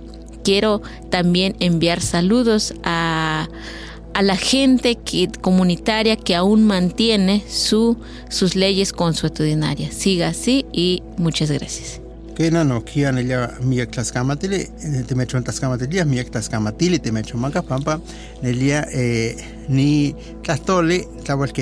quiero 0.45 0.82
también 1.11 1.57
enviar 1.61 2.01
saludos 2.01 2.74
a 2.84 3.49
a 4.16 4.22
la 4.22 4.37
gente 4.37 4.97
que, 4.97 5.28
comunitaria 5.43 6.16
que 6.16 6.34
aún 6.34 6.66
mantiene 6.66 7.45
su, 7.47 7.99
sus 8.30 8.57
leyes 8.57 8.95
consuetudinarias. 8.95 9.93
Siga 9.95 10.28
así 10.28 10.64
y 10.72 11.03
muchas 11.18 11.51
gracias. 11.51 12.01
Kena 12.34 12.64
no 12.64 12.82
kia 12.84 13.12
nelia 13.12 13.57
miak 13.61 13.91
tlaskamatili, 13.91 14.68
te 15.07 15.14
mecho 15.14 15.43
tlaskamatili, 15.43 16.05
miak 16.05 16.30
tlaskamatili, 16.30 16.99
te 16.99 17.12
mecho 17.12 17.37
manka 17.37 17.62
pampa, 17.62 18.01
nelia 18.43 18.87
eh, 18.93 19.37
ni 19.68 20.14
tlastoli, 20.43 21.05
tlawel 21.24 21.53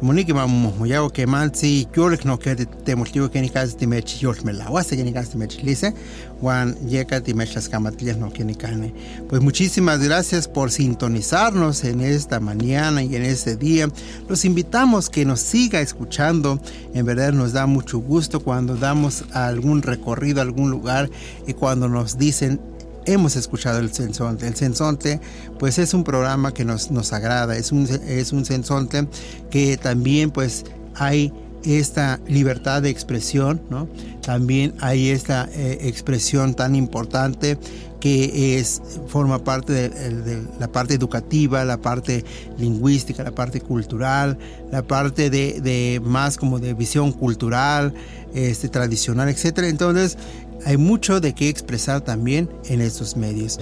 vamos 0.00 0.76
muy 0.76 0.92
hago 0.92 1.10
que 1.10 1.26
mal 1.26 1.54
si 1.54 1.88
yo 1.94 2.08
le 2.08 2.18
no 2.24 2.38
que 2.38 2.54
te 2.56 2.96
motivo 2.96 3.30
que 3.30 3.40
ni 3.40 3.48
casi 3.48 3.74
te 3.76 3.86
mech 3.86 4.18
yo 4.18 4.32
me 4.44 4.52
la 4.52 4.66
hace 4.66 4.96
que 4.96 5.04
ni 5.04 5.12
casi 5.12 5.32
te 5.32 5.38
mech 5.38 5.62
lise 5.62 5.94
Juan 6.40 6.74
llega 6.86 7.20
te 7.20 7.34
mech 7.34 7.54
las 7.54 7.68
camatillas 7.68 8.18
no 8.18 8.32
que 8.32 8.44
ni 8.44 8.54
cane 8.54 8.92
pues 9.28 9.40
muchísimas 9.42 10.00
gracias 10.00 10.48
por 10.48 10.70
sintonizarnos 10.70 11.84
en 11.84 12.00
esta 12.00 12.40
mañana 12.40 13.02
y 13.02 13.16
en 13.16 13.22
este 13.22 13.56
día. 13.56 13.88
Los 14.28 14.44
invitamos 14.44 15.10
que 15.10 15.24
nos 15.24 15.40
siga 15.40 15.80
escuchando. 15.80 16.60
En 16.94 17.04
verdad 17.06 17.32
nos 17.32 17.52
da 17.52 17.66
mucho 17.66 17.98
gusto 17.98 18.40
cuando 18.40 18.76
damos 18.76 19.24
algún 19.32 19.82
recorrido 19.82 20.40
a 20.40 20.42
algún 20.42 20.70
lugar 20.70 21.10
y 21.46 21.54
cuando 21.54 21.88
nos 21.88 22.18
dicen 22.18 22.60
hemos 23.06 23.36
escuchado 23.36 23.78
el 23.78 23.92
sensonte. 23.92 24.46
El 24.46 24.54
sensonte, 24.54 25.20
pues 25.58 25.78
es 25.78 25.94
un 25.94 26.04
programa 26.04 26.52
que 26.52 26.64
nos, 26.64 26.90
nos 26.90 27.12
agrada, 27.12 27.56
es 27.56 27.72
un, 27.72 27.86
es 27.86 28.32
un 28.32 28.44
sensonte 28.44 29.06
que 29.50 29.76
también 29.76 30.30
pues 30.30 30.64
hay 30.94 31.32
esta 31.64 32.20
libertad 32.26 32.82
de 32.82 32.90
expresión, 32.90 33.62
¿no? 33.70 33.88
También 34.20 34.74
hay 34.80 35.10
esta 35.10 35.48
eh, 35.52 35.78
expresión 35.82 36.54
tan 36.54 36.74
importante 36.74 37.58
que 38.00 38.58
es, 38.58 38.82
forma 39.06 39.42
parte 39.44 39.88
de, 39.88 40.42
la 40.60 40.68
parte 40.68 40.92
educativa, 40.92 41.64
la 41.64 41.78
parte 41.78 42.22
lingüística, 42.58 43.22
la 43.22 43.34
parte 43.34 43.62
cultural, 43.62 44.36
la 44.70 44.82
parte 44.82 45.30
de, 45.30 45.62
de 45.62 46.02
más 46.04 46.36
como 46.36 46.58
de 46.58 46.74
visión 46.74 47.12
cultural, 47.12 47.94
este, 48.34 48.68
tradicional, 48.68 49.28
etc. 49.28 49.60
Entonces, 49.60 50.18
hay 50.64 50.76
mucho 50.76 51.20
de 51.20 51.34
qué 51.34 51.48
expresar 51.48 52.00
también 52.00 52.50
en 52.66 52.80
estos 52.80 53.16
medios. 53.16 53.58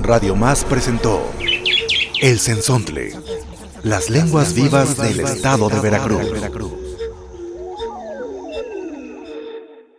Radio 0.00 0.36
Más 0.36 0.64
presentó 0.64 1.22
El 2.20 2.38
Sensontle, 2.38 3.12
las 3.82 4.10
lenguas 4.10 4.54
vivas 4.54 4.96
del 4.96 5.20
estado 5.20 5.68
de 5.68 5.80
Veracruz. 5.80 6.83